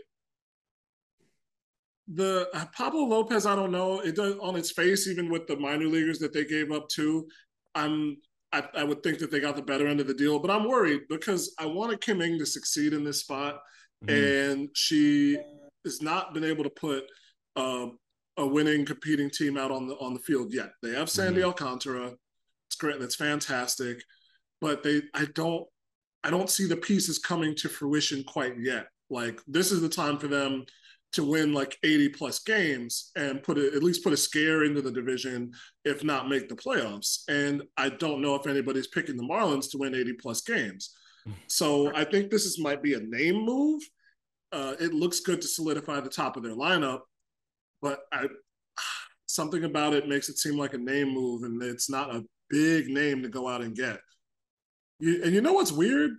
[2.07, 3.45] the uh, Pablo Lopez.
[3.45, 3.99] I don't know.
[3.99, 7.27] It does on its face, even with the minor leaguers that they gave up to.
[7.75, 8.17] I'm
[8.53, 10.67] I, I, would think that they got the better end of the deal, but I'm
[10.67, 13.59] worried because I wanted Kim Ng to succeed in this spot,
[14.05, 14.13] mm-hmm.
[14.13, 15.37] and she
[15.83, 17.05] has not been able to put
[17.55, 17.87] uh,
[18.37, 20.69] a winning competing team out on the on the field yet.
[20.81, 21.47] They have Sandy mm-hmm.
[21.47, 22.13] Alcantara.
[22.67, 22.99] It's great.
[22.99, 24.03] That's fantastic,
[24.61, 25.65] but they I don't
[26.23, 28.87] I don't see the pieces coming to fruition quite yet.
[29.09, 30.65] Like this is the time for them
[31.13, 34.81] to win like 80 plus games and put it at least put a scare into
[34.81, 35.51] the division,
[35.85, 37.23] if not make the playoffs.
[37.27, 40.93] And I don't know if anybody's picking the Marlins to win 80 plus games.
[41.47, 43.81] So I think this is might be a name move.
[44.51, 47.01] Uh, it looks good to solidify the top of their lineup,
[47.81, 48.27] but I
[49.27, 52.87] something about it makes it seem like a name move, and it's not a big
[52.87, 53.99] name to go out and get.
[54.99, 56.11] You, and you know what's weird?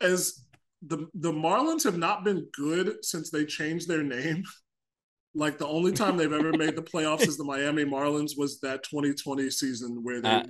[0.00, 0.44] As
[0.82, 4.44] the the Marlins have not been good since they changed their name.
[5.34, 8.82] Like the only time they've ever made the playoffs as the Miami Marlins was that
[8.82, 10.42] 2020 season where they uh,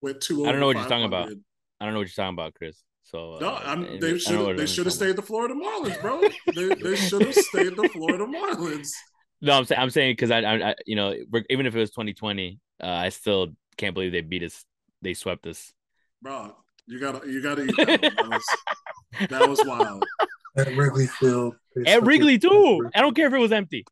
[0.00, 0.46] went two.
[0.46, 1.28] I don't know what you're talking about.
[1.78, 2.82] I don't know what you're talking about, Chris.
[3.04, 6.22] So no, uh, they should they should have stayed the Florida Marlins, bro.
[6.54, 8.90] they they should have stayed the Florida Marlins.
[9.44, 11.12] No, I'm saying I'm saying because I, I, I, you know
[11.50, 14.64] even if it was 2020, uh, I still can't believe they beat us.
[15.02, 15.72] They swept us.
[16.22, 16.54] Bro,
[16.86, 18.28] you gotta you gotta eat that.
[18.30, 18.44] was,
[19.28, 20.04] that was wild.
[20.56, 21.56] At Wrigley Field.
[21.86, 22.90] At Wrigley too.
[22.94, 23.86] I don't care if it was empty.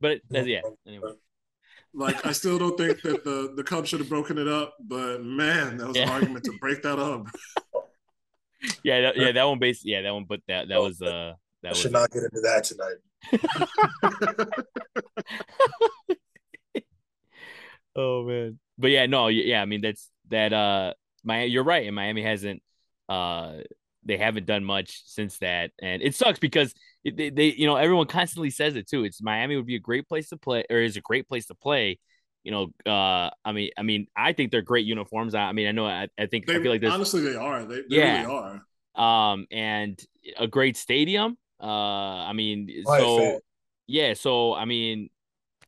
[0.00, 0.60] But that's yeah.
[0.86, 1.12] Anyway.
[1.94, 5.24] Like I still don't think that the the Cubs should have broken it up, but
[5.24, 6.04] man, that was yeah.
[6.04, 7.26] an argument to break that up.
[8.84, 10.24] yeah, that, yeah, that one base, yeah, that one.
[10.28, 11.32] But that that was uh,
[11.62, 12.98] that I should not get into that tonight.
[17.96, 20.52] oh man, but yeah, no, yeah, I mean that's that.
[20.52, 20.92] Uh,
[21.24, 22.62] my you're right, and Miami hasn't.
[23.08, 23.60] Uh,
[24.08, 28.06] they haven't done much since that, and it sucks because they, they, you know, everyone
[28.06, 29.04] constantly says it too.
[29.04, 31.54] It's Miami would be a great place to play, or is a great place to
[31.54, 31.98] play.
[32.42, 35.34] You know, uh, I mean, I mean, I think they're great uniforms.
[35.34, 37.64] I, I mean, I know, I, I think, they, I feel like honestly they are.
[37.64, 38.22] They, they yeah.
[38.22, 38.62] really
[38.96, 39.32] are.
[39.32, 40.00] Um, and
[40.38, 41.36] a great stadium.
[41.60, 43.40] Uh, I mean, so
[43.86, 45.10] yeah, so I mean,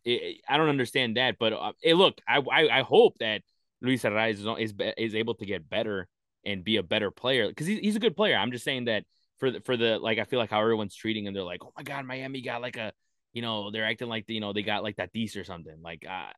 [0.05, 3.43] it, I don't understand that, but uh, hey, look, I, I, I hope that
[3.83, 6.09] Luis Arraez is, is is able to get better
[6.45, 8.37] and be a better player because he's he's a good player.
[8.37, 9.05] I'm just saying that
[9.39, 11.73] for the for the like I feel like how everyone's treating him, they're like, oh
[11.77, 12.93] my god, Miami got like a
[13.33, 15.81] you know they're acting like you know they got like that Tatis or something.
[15.83, 16.31] Like, uh,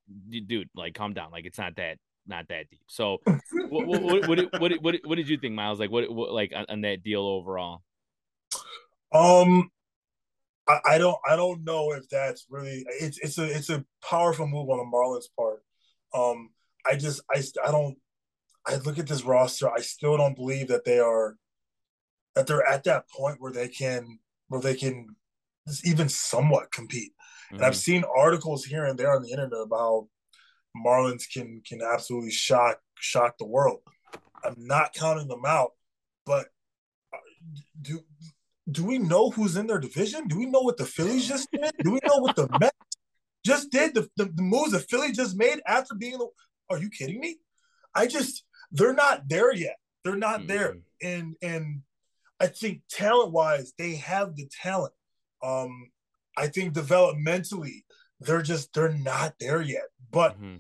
[0.47, 1.31] dude, like calm down.
[1.31, 2.81] Like it's not that not that deep.
[2.89, 3.19] So,
[3.69, 5.81] what, what, what, what, what, what, what, did you think, Miles?
[5.81, 7.83] Like, what, what like on, on that deal overall?
[9.13, 9.71] Um,
[10.69, 14.47] I, I, don't I don't know if that's really it's it's a it's a powerful
[14.47, 15.63] move on the Marlins part.
[16.15, 16.51] Um,
[16.87, 17.97] I just I I don't
[18.67, 19.71] I look at this roster.
[19.71, 21.37] I still don't believe that they are
[22.35, 25.17] that they're at that point where they can where they can
[25.85, 27.13] even somewhat compete.
[27.13, 27.57] Mm-hmm.
[27.57, 27.79] And I've mm-hmm.
[27.79, 30.09] seen articles here and there on the internet about
[30.77, 33.81] Marlins can can absolutely shock shock the world.
[34.45, 35.73] I'm not counting them out,
[36.25, 36.47] but
[37.13, 37.19] uh,
[37.81, 38.01] do
[38.71, 40.29] do we know who's in their division?
[40.29, 41.73] Do we know what the Phillies just did?
[41.83, 42.77] Do we know what the Mets
[43.45, 43.95] just did?
[43.95, 46.29] The, the, the moves the Phillies just made after being the
[46.71, 47.39] are you kidding me?
[47.95, 49.77] I just they're not there yet.
[50.05, 50.49] They're not mm-hmm.
[50.49, 50.77] there.
[51.03, 51.83] And and
[52.41, 54.93] I think talent wise, they have the talent.
[55.43, 55.91] Um,
[56.37, 57.83] I think developmentally,
[58.21, 59.85] they're just they're not there yet.
[60.11, 60.57] But mm-hmm.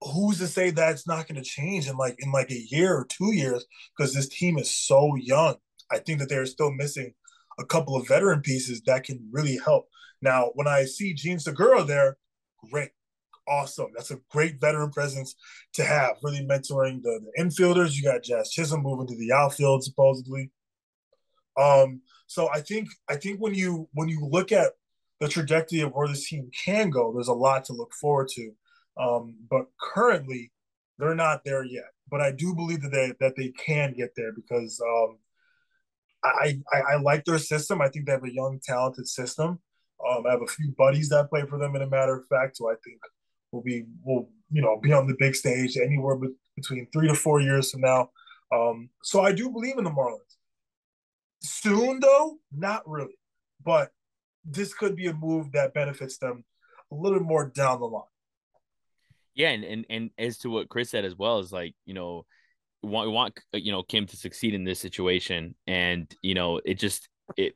[0.00, 3.06] who's to say that's not going to change in like in like a year or
[3.06, 3.64] two years?
[3.96, 5.56] Because this team is so young.
[5.90, 7.12] I think that they're still missing
[7.58, 9.88] a couple of veteran pieces that can really help.
[10.22, 12.16] Now, when I see Jean Segura there,
[12.70, 12.90] great,
[13.50, 13.88] awesome.
[13.94, 15.34] That's a great veteran presence
[15.74, 17.96] to have, really mentoring the, the infielders.
[17.96, 20.50] You got Jazz Chisholm moving to the outfield, supposedly.
[21.58, 24.72] Um, so I think I think when you when you look at
[25.20, 28.52] the trajectory of where this team can go, there's a lot to look forward to.
[28.96, 30.52] Um, but currently,
[30.98, 31.90] they're not there yet.
[32.08, 35.18] But I do believe that they that they can get there because um,
[36.24, 37.80] I, I, I like their system.
[37.80, 39.60] I think they have a young, talented system.
[40.08, 41.76] Um, I have a few buddies that play for them.
[41.76, 43.00] In a matter of fact, so I think
[43.52, 47.14] will be will you know be on the big stage anywhere be- between three to
[47.14, 48.10] four years from now.
[48.52, 50.18] Um, so I do believe in the Marlins.
[51.42, 53.14] Soon, though, not really.
[53.64, 53.92] But
[54.44, 56.44] this could be a move that benefits them
[56.92, 58.04] a little more down the line.
[59.34, 62.26] Yeah, and and, and as to what Chris said as well is like you know
[62.82, 66.74] want we want you know Kim to succeed in this situation, and you know it
[66.74, 67.54] just it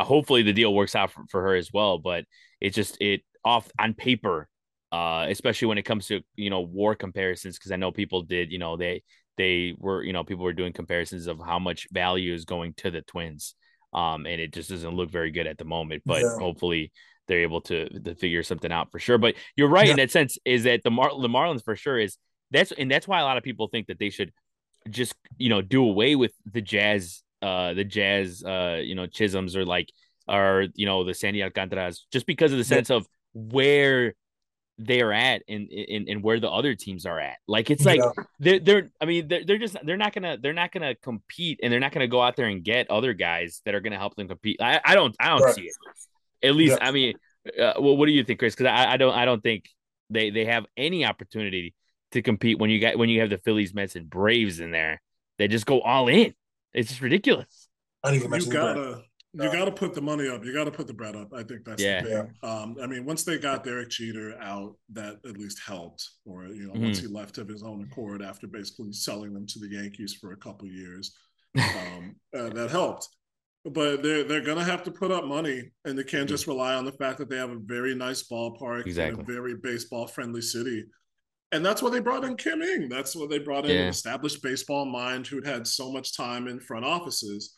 [0.00, 1.98] hopefully the deal works out for, for her as well.
[1.98, 2.24] But
[2.60, 4.48] it just it off on paper,
[4.94, 8.52] uh, especially when it comes to you know war comparisons, because I know people did
[8.52, 9.02] you know they
[9.36, 12.90] they were, you know, people were doing comparisons of how much value is going to
[12.90, 13.54] the Twins.
[13.92, 16.02] Um, and it just doesn't look very good at the moment.
[16.04, 16.38] But yeah.
[16.38, 16.92] hopefully
[17.26, 19.18] they're able to to figure something out for sure.
[19.18, 19.92] But you're right yeah.
[19.92, 22.16] in that sense is that the Mar- the Marlins for sure is
[22.50, 24.32] that's and that's why a lot of people think that they should
[24.90, 29.56] just you know do away with the Jazz uh the Jazz uh you know Chisholms
[29.56, 29.88] or like
[30.28, 32.96] or you know the Sandy Alcantaras just because of the sense yeah.
[32.96, 34.14] of where
[34.78, 37.38] they're at and, and and where the other teams are at.
[37.46, 38.24] Like it's like yeah.
[38.40, 41.72] they're they're I mean they're, they're just they're not gonna they're not gonna compete and
[41.72, 44.28] they're not gonna go out there and get other guys that are gonna help them
[44.28, 44.60] compete.
[44.60, 45.54] I, I don't I don't right.
[45.54, 45.74] see it.
[46.42, 46.88] At least yeah.
[46.88, 47.14] I mean,
[47.46, 48.54] uh, well, what do you think, Chris?
[48.54, 49.68] Because I, I don't I don't think
[50.10, 51.74] they they have any opportunity
[52.12, 55.00] to compete when you got when you have the Phillies, Mets, and Braves in there.
[55.38, 56.34] They just go all in.
[56.72, 57.68] It's just ridiculous.
[58.02, 59.02] I didn't even you gotta
[59.42, 60.44] you got to put the money up.
[60.44, 61.32] You got to put the bread up.
[61.34, 62.02] I think that's yeah.
[62.02, 62.34] the thing.
[62.42, 66.08] Um, I mean, once they got Derek Jeter out, that at least helped.
[66.24, 66.84] Or you know, mm-hmm.
[66.84, 70.32] once he left of his own accord after basically selling them to the Yankees for
[70.32, 71.16] a couple years,
[71.58, 73.08] um, uh, that helped.
[73.64, 76.84] But they're they're gonna have to put up money, and they can't just rely on
[76.84, 79.22] the fact that they have a very nice ballpark, exactly.
[79.22, 80.84] a very baseball friendly city.
[81.50, 82.88] and that's what they brought in Kim Ng.
[82.88, 83.82] That's what they brought in yeah.
[83.82, 87.54] an established baseball mind who'd had so much time in front offices.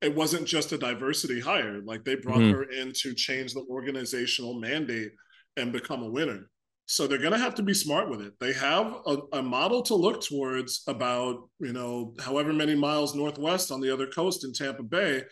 [0.00, 1.80] It wasn't just a diversity hire.
[1.84, 2.54] Like they brought mm-hmm.
[2.54, 5.12] her in to change the organizational mandate
[5.56, 6.48] and become a winner.
[6.86, 8.32] So they're going to have to be smart with it.
[8.40, 13.70] They have a, a, model to look towards about, you know, however many miles northwest
[13.70, 15.22] on the other coast in Tampa Bay.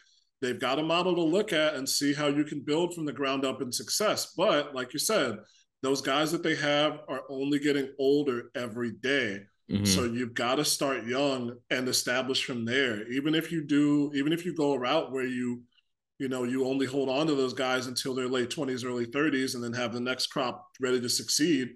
[0.41, 3.12] They've got a model to look at and see how you can build from the
[3.12, 4.35] ground up in success.
[4.37, 5.39] But like you said,
[5.83, 9.41] those guys that they have are only getting older every day.
[9.71, 9.85] Mm-hmm.
[9.85, 13.11] So you've got to start young and establish from there.
[13.12, 15.62] Even if you do, even if you go a route where you,
[16.19, 19.55] you know, you only hold on to those guys until their late 20s, early 30s,
[19.55, 21.69] and then have the next crop ready to succeed.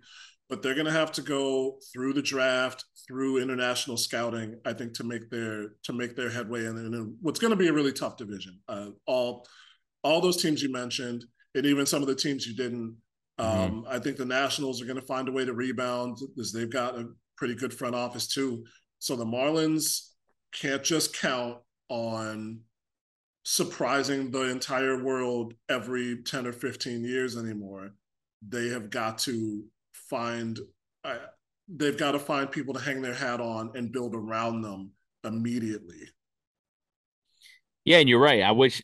[0.48, 4.94] But they're going to have to go through the draft, through international scouting, I think,
[4.94, 7.92] to make their to make their headway in, in what's going to be a really
[7.92, 8.58] tough division.
[8.68, 9.46] Uh, all
[10.02, 11.24] all those teams you mentioned,
[11.54, 12.96] and even some of the teams you didn't
[13.40, 13.60] Mm-hmm.
[13.60, 16.70] Um, I think the Nationals are going to find a way to rebound because they've
[16.70, 17.08] got a
[17.42, 18.64] pretty good front office too.
[19.00, 20.10] So the Marlins
[20.54, 22.60] can't just count on
[23.42, 27.94] surprising the entire world every 10 or 15 years anymore.
[28.46, 30.56] They have got to find
[31.02, 31.16] uh,
[31.66, 34.92] they've got to find people to hang their hat on and build around them
[35.24, 36.08] immediately.
[37.84, 38.42] Yeah, and you're right.
[38.42, 38.80] I wish,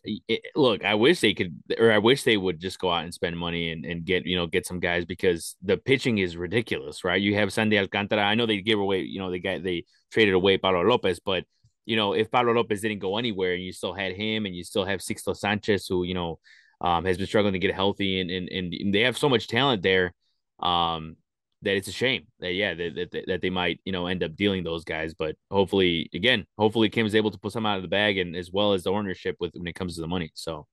[0.56, 3.38] look, I wish they could, or I wish they would just go out and spend
[3.38, 7.22] money and, and get, you know, get some guys because the pitching is ridiculous, right?
[7.22, 8.22] You have Sandy Alcantara.
[8.22, 11.44] I know they gave away, you know, they got, they traded away Pablo Lopez, but,
[11.86, 14.64] you know, if Pablo Lopez didn't go anywhere and you still had him and you
[14.64, 16.40] still have Sixto Sanchez, who, you know,
[16.80, 19.82] um, has been struggling to get healthy and, and, and they have so much talent
[19.82, 20.12] there.
[20.58, 21.14] Um,
[21.62, 24.36] that it's a shame that yeah that, that, that they might you know end up
[24.36, 25.14] dealing those guys.
[25.14, 28.36] But hopefully again hopefully kim is able to put some out of the bag and
[28.36, 30.30] as well as the ownership with when it comes to the money.
[30.34, 30.66] So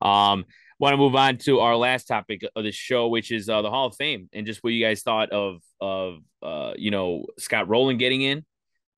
[0.00, 0.44] um
[0.78, 3.70] want to move on to our last topic of the show which is uh, the
[3.70, 7.68] hall of fame and just what you guys thought of of uh you know scott
[7.68, 8.44] rolen getting in.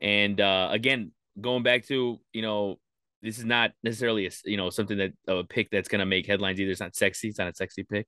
[0.01, 2.79] And uh again going back to you know
[3.23, 6.27] this is not necessarily a, you know something that a pick that's going to make
[6.27, 6.71] headlines either.
[6.71, 7.29] It's not sexy.
[7.29, 8.07] It's not a sexy pick.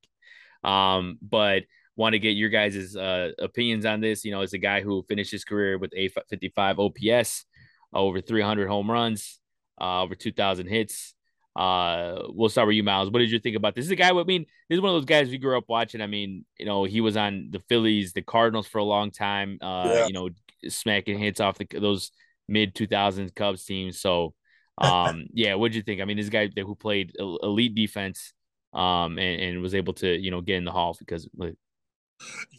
[0.63, 1.65] Um but
[1.97, 4.25] want to get your guys' uh, opinions on this.
[4.25, 7.45] You know, as a guy who finished his career with a 55 OPS,
[7.93, 9.41] over 300 home runs,
[9.81, 11.15] uh, over 2,000 hits.
[11.57, 13.11] Uh, we'll start with you, Miles.
[13.11, 13.85] What did you think about this?
[13.85, 14.11] This is a guy.
[14.11, 16.03] I mean, this is one of those guys we grew up watching.
[16.03, 19.59] I mean, you know, he was on the Phillies, the Cardinals for a long time.
[19.63, 20.07] Uh, yeah.
[20.07, 20.29] you know,
[20.69, 22.11] smacking hits off the, those
[22.47, 23.99] mid 2000s Cubs teams.
[24.01, 24.35] So,
[24.77, 26.03] um, yeah, what did you think?
[26.03, 28.35] I mean, this guy who played elite defense,
[28.75, 31.27] um, and, and was able to you know get in the hall because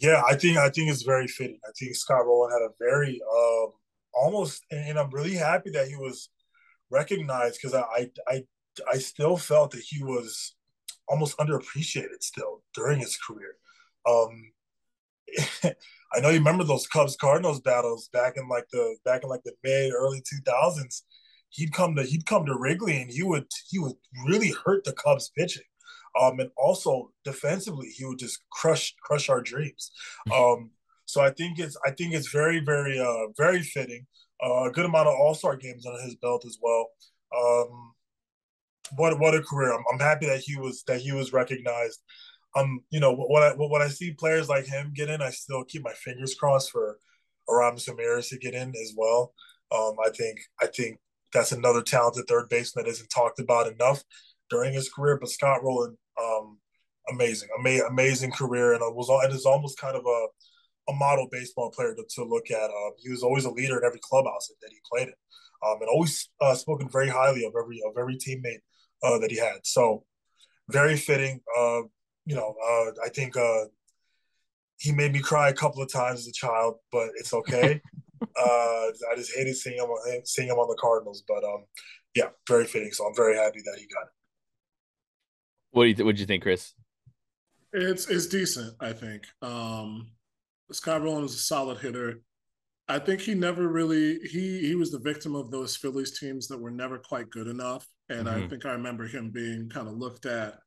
[0.00, 1.60] yeah, I think I think it's very fitting.
[1.66, 3.72] I think Scott Rolen had a very um,
[4.14, 6.30] almost, and I'm really happy that he was
[6.90, 8.44] recognized because I, I
[8.90, 10.54] I still felt that he was
[11.08, 13.56] almost underappreciated still during his career.
[14.08, 14.52] Um,
[16.12, 19.42] I know you remember those Cubs Cardinals battles back in like the back in like
[19.44, 21.02] the mid early 2000s.
[21.50, 23.96] He'd come to he'd come to Wrigley and he would he would
[24.26, 25.64] really hurt the Cubs pitching.
[26.20, 29.90] Um, and also defensively, he would just crush crush our dreams.
[30.34, 30.70] Um,
[31.04, 34.06] so I think it's I think it's very very uh, very fitting.
[34.44, 36.86] Uh, a good amount of All Star games under his belt as well.
[37.36, 37.92] Um,
[38.96, 39.72] what what a career!
[39.72, 42.00] I'm, I'm happy that he was that he was recognized.
[42.56, 45.64] Um, you know when I when I see players like him get in, I still
[45.64, 46.98] keep my fingers crossed for
[47.48, 49.32] Aramis Ramirez to get in as well.
[49.72, 50.98] Um, I think I think
[51.32, 54.02] that's another talented third baseman that isn't talked about enough
[54.50, 55.18] during his career.
[55.20, 56.58] But Scott Rolen, um,
[57.10, 60.26] amazing, ama- amazing career, and it was it is almost kind of a
[60.88, 62.64] a model baseball player to, to look at.
[62.64, 65.14] Um, he was always a leader in every clubhouse that he played in,
[65.66, 68.62] um, and always uh, spoken very highly of every of every teammate
[69.02, 69.58] uh, that he had.
[69.64, 70.04] So
[70.70, 71.40] very fitting.
[71.56, 71.82] Uh,
[72.24, 73.64] you know, uh, I think uh,
[74.78, 77.80] he made me cry a couple of times as a child, but it's okay.
[78.20, 79.88] Uh, I just hated seeing him
[80.24, 81.64] seeing him on the Cardinals, but um,
[82.16, 82.90] yeah, very fitting.
[82.90, 84.17] So I'm very happy that he got it.
[85.70, 86.74] What do you th- what do you think, Chris?
[87.72, 89.24] It's it's decent, I think.
[89.42, 90.10] Um
[90.72, 92.20] Scott Rolen is a solid hitter.
[92.88, 96.60] I think he never really he he was the victim of those Phillies teams that
[96.60, 97.86] were never quite good enough.
[98.08, 98.44] And mm-hmm.
[98.44, 100.58] I think I remember him being kind of looked at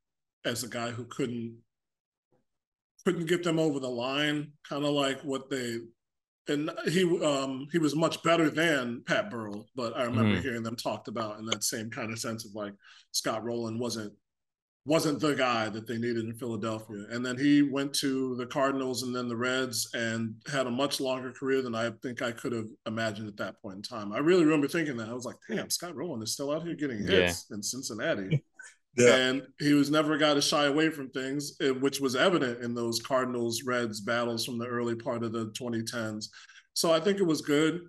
[0.46, 1.58] as a guy who couldn't
[3.06, 5.80] couldn't get them over the line, kind of like what they
[6.48, 10.42] and he um he was much better than Pat Burrell, but I remember mm-hmm.
[10.42, 12.74] hearing them talked about in that same kind of sense of like
[13.12, 14.14] Scott Rolen wasn't
[14.86, 17.06] wasn't the guy that they needed in Philadelphia.
[17.12, 21.00] And then he went to the Cardinals and then the Reds and had a much
[21.00, 24.12] longer career than I think I could have imagined at that point in time.
[24.12, 25.10] I really remember thinking that.
[25.10, 27.56] I was like, damn, Scott Rolen is still out here getting hits yeah.
[27.56, 28.44] in Cincinnati.
[28.98, 29.16] Yeah.
[29.16, 32.62] And he was never a guy to shy away from things, eh, which was evident
[32.62, 36.26] in those Cardinals Reds battles from the early part of the 2010s.
[36.74, 37.84] So I think it was good.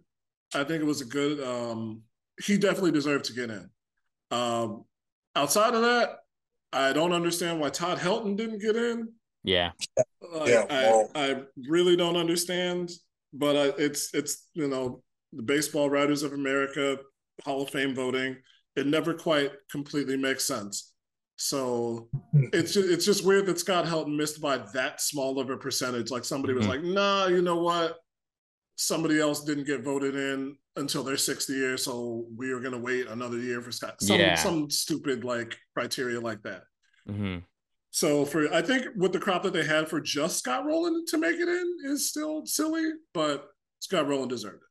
[0.55, 1.43] I think it was a good.
[1.43, 2.03] Um,
[2.45, 3.69] he definitely deserved to get in.
[4.31, 4.85] Um,
[5.35, 6.22] outside of that,
[6.73, 9.13] I don't understand why Todd Helton didn't get in.
[9.45, 9.73] Yeah,
[10.33, 10.67] like, yeah.
[10.71, 12.91] I, I really don't understand.
[13.33, 15.03] But I, it's it's you know
[15.33, 16.99] the Baseball Writers of America
[17.45, 18.37] Hall of Fame voting.
[18.77, 20.93] It never quite completely makes sense.
[21.37, 22.45] So hmm.
[22.53, 26.11] it's just, it's just weird that Scott Helton missed by that small of a percentage.
[26.11, 26.85] Like somebody was mm-hmm.
[26.85, 27.99] like, "Nah, you know what?
[28.77, 32.79] Somebody else didn't get voted in until their sixth year, so we are going to
[32.79, 34.35] wait another year for Scott." Some yeah.
[34.35, 36.63] some stupid like criteria like that.
[37.09, 37.39] Mm-hmm.
[37.91, 41.19] So for I think with the crop that they had for just Scott Rolen to
[41.19, 43.49] make it in is still silly, but
[43.81, 44.63] Scott Rolen deserved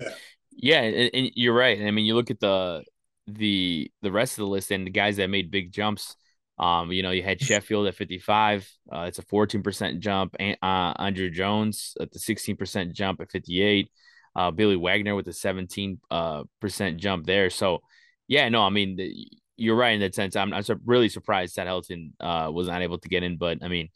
[0.00, 0.06] it.
[0.06, 0.14] Yeah.
[0.60, 1.80] Yeah, and, and, you're right.
[1.80, 2.82] I mean, you look at the
[3.28, 6.16] the the rest of the list and the guys that made big jumps.
[6.58, 8.70] Um, you know, you had Sheffield at 55.
[8.92, 10.34] Uh, it's a 14% jump.
[10.38, 13.90] And, uh, Andruw Jones at the 16% jump at 58.
[14.34, 17.50] Uh, Billy Wagner with a 17 uh, percent jump there.
[17.50, 17.80] So,
[18.26, 20.36] yeah, no, I mean, the, you're right in that sense.
[20.36, 23.68] I'm, I'm really surprised that Helton uh, was not able to get in, but I
[23.68, 23.88] mean,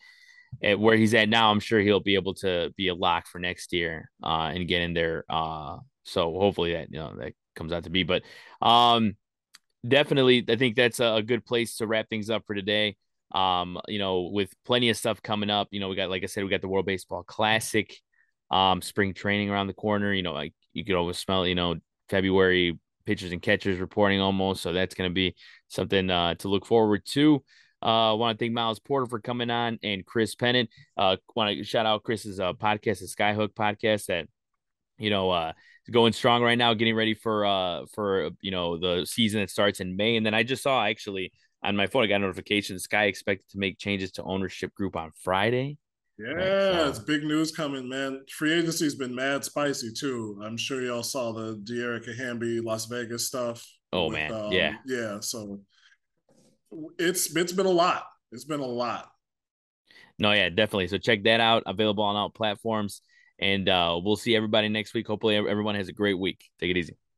[0.62, 3.38] at where he's at now, I'm sure he'll be able to be a lock for
[3.38, 7.72] next year uh, and get in there uh, so hopefully that you know that comes
[7.72, 8.02] out to be.
[8.02, 8.22] But
[8.60, 9.16] um,
[9.86, 12.96] definitely, I think that's a, good place to wrap things up for today.
[13.32, 15.68] Um, you know, with plenty of stuff coming up.
[15.70, 17.94] You know, we got like I said, we got the World Baseball Classic,
[18.50, 20.12] um, spring training around the corner.
[20.12, 21.46] You know, like you could always smell.
[21.46, 21.76] You know,
[22.10, 24.62] February pitchers and catchers reporting almost.
[24.62, 25.34] So that's going to be
[25.68, 27.42] something uh, to look forward to.
[27.82, 30.70] Uh, I want to thank Miles Porter for coming on and Chris Pennant.
[30.96, 34.26] Uh, want to shout out Chris's uh, podcast, the Skyhook podcast that,
[34.98, 35.52] you know, uh,
[35.90, 39.80] going strong right now, getting ready for uh for you know the season that starts
[39.80, 40.16] in May.
[40.16, 43.48] And then I just saw actually on my phone, I got a notification Sky expected
[43.50, 45.78] to make changes to ownership group on Friday.
[46.18, 46.88] Yeah, right, so.
[46.88, 48.22] it's big news coming, man.
[48.30, 50.40] Free agency's been mad spicy too.
[50.44, 53.66] I'm sure y'all saw the Dearica Hamby Las Vegas stuff.
[53.92, 55.20] Oh with, man, um, yeah, yeah.
[55.20, 55.60] So
[56.98, 58.04] it's it's been a lot.
[58.30, 59.08] It's been a lot.
[60.18, 60.88] No, yeah, definitely.
[60.88, 61.62] So check that out.
[61.66, 63.02] Available on all platforms.
[63.42, 65.06] And uh, we'll see everybody next week.
[65.08, 66.50] Hopefully, everyone has a great week.
[66.60, 66.96] Take it easy.